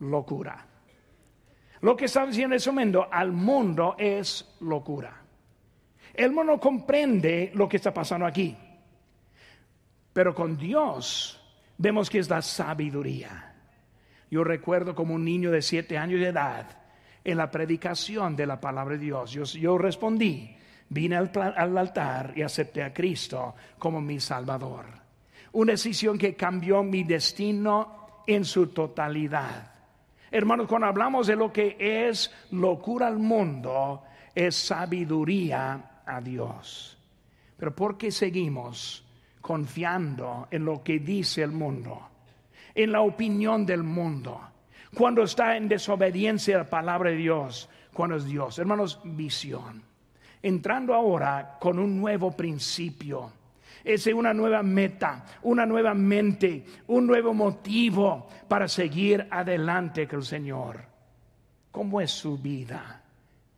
locura. 0.00 0.67
Lo 1.80 1.96
que 1.96 2.06
está 2.06 2.26
diciendo 2.26 2.56
ese 2.56 2.70
momento 2.70 3.08
al 3.10 3.32
mundo 3.32 3.94
es 3.98 4.56
locura. 4.60 5.22
El 6.14 6.32
mundo 6.32 6.58
comprende 6.58 7.52
lo 7.54 7.68
que 7.68 7.76
está 7.76 7.94
pasando 7.94 8.26
aquí. 8.26 8.56
Pero 10.12 10.34
con 10.34 10.56
Dios 10.56 11.40
vemos 11.76 12.10
que 12.10 12.18
es 12.18 12.28
la 12.28 12.42
sabiduría. 12.42 13.54
Yo 14.30 14.42
recuerdo 14.42 14.94
como 14.94 15.14
un 15.14 15.24
niño 15.24 15.50
de 15.50 15.62
siete 15.62 15.96
años 15.96 16.20
de 16.20 16.28
edad 16.28 16.66
en 17.24 17.38
la 17.38 17.50
predicación 17.50 18.34
de 18.34 18.46
la 18.46 18.60
palabra 18.60 18.96
de 18.96 19.04
Dios. 19.04 19.32
Yo, 19.32 19.78
respondí, 19.78 20.56
vine 20.88 21.16
al, 21.16 21.30
al 21.34 21.78
altar 21.78 22.32
y 22.34 22.42
acepté 22.42 22.82
a 22.82 22.92
Cristo 22.92 23.54
como 23.78 24.00
mi 24.00 24.18
Salvador. 24.18 24.86
Una 25.52 25.72
decisión 25.72 26.18
que 26.18 26.34
cambió 26.34 26.82
mi 26.82 27.04
destino 27.04 28.22
en 28.26 28.44
su 28.44 28.68
totalidad. 28.68 29.77
Hermanos, 30.30 30.66
cuando 30.68 30.86
hablamos 30.86 31.26
de 31.26 31.36
lo 31.36 31.52
que 31.52 31.76
es 31.78 32.30
locura 32.50 33.06
al 33.06 33.18
mundo, 33.18 34.02
es 34.34 34.54
sabiduría 34.54 36.02
a 36.04 36.20
Dios. 36.20 36.98
Pero 37.56 37.74
¿por 37.74 37.96
qué 37.96 38.10
seguimos 38.10 39.04
confiando 39.40 40.48
en 40.50 40.64
lo 40.64 40.82
que 40.82 40.98
dice 40.98 41.42
el 41.42 41.52
mundo? 41.52 42.08
En 42.74 42.92
la 42.92 43.00
opinión 43.00 43.64
del 43.64 43.82
mundo. 43.82 44.40
Cuando 44.94 45.22
está 45.22 45.56
en 45.56 45.68
desobediencia 45.68 46.56
a 46.56 46.58
la 46.58 46.70
palabra 46.70 47.10
de 47.10 47.16
Dios, 47.16 47.68
cuando 47.92 48.16
es 48.16 48.24
Dios. 48.24 48.58
Hermanos, 48.58 49.00
visión. 49.04 49.82
Entrando 50.42 50.94
ahora 50.94 51.56
con 51.58 51.78
un 51.78 51.98
nuevo 51.98 52.30
principio 52.30 53.32
es 53.84 54.06
una 54.06 54.34
nueva 54.34 54.62
meta, 54.62 55.24
una 55.42 55.64
nueva 55.66 55.94
mente, 55.94 56.64
un 56.88 57.06
nuevo 57.06 57.32
motivo 57.34 58.28
para 58.46 58.68
seguir 58.68 59.26
adelante 59.30 60.06
con 60.06 60.20
el 60.20 60.24
Señor. 60.24 60.84
¿Cómo 61.70 62.00
es 62.00 62.10
su 62.10 62.38
vida 62.38 63.02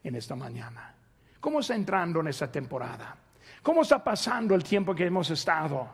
en 0.03 0.17
esta 0.17 0.37
mañana? 0.37 0.95
¿Cómo 1.41 1.61
está 1.61 1.75
entrando 1.75 2.21
en 2.21 2.29
esta 2.29 2.51
temporada? 2.51 3.17
¿Cómo 3.63 3.83
está 3.83 4.03
pasando 4.03 4.55
el 4.55 4.65
tiempo 4.65 4.95
que 4.95 5.07
hemos 5.07 5.31
estado? 5.31 5.89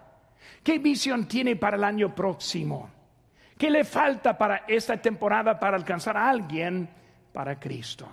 ¿Qué 0.62 0.78
visión 0.78 1.26
tiene 1.26 1.56
para 1.56 1.76
el 1.76 1.84
año 1.84 2.14
próximo? 2.14 2.90
¿Qué 3.56 3.70
le 3.70 3.84
falta 3.84 4.36
para 4.36 4.64
esta 4.68 5.00
temporada 5.00 5.58
para 5.58 5.76
alcanzar 5.76 6.16
a 6.16 6.28
alguien 6.28 6.88
para 7.32 7.58
Cristo? 7.58 8.08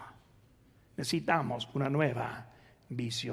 Necesitamos 0.96 1.68
una 1.74 1.90
nueva 1.90 2.46
visión. 2.90 3.32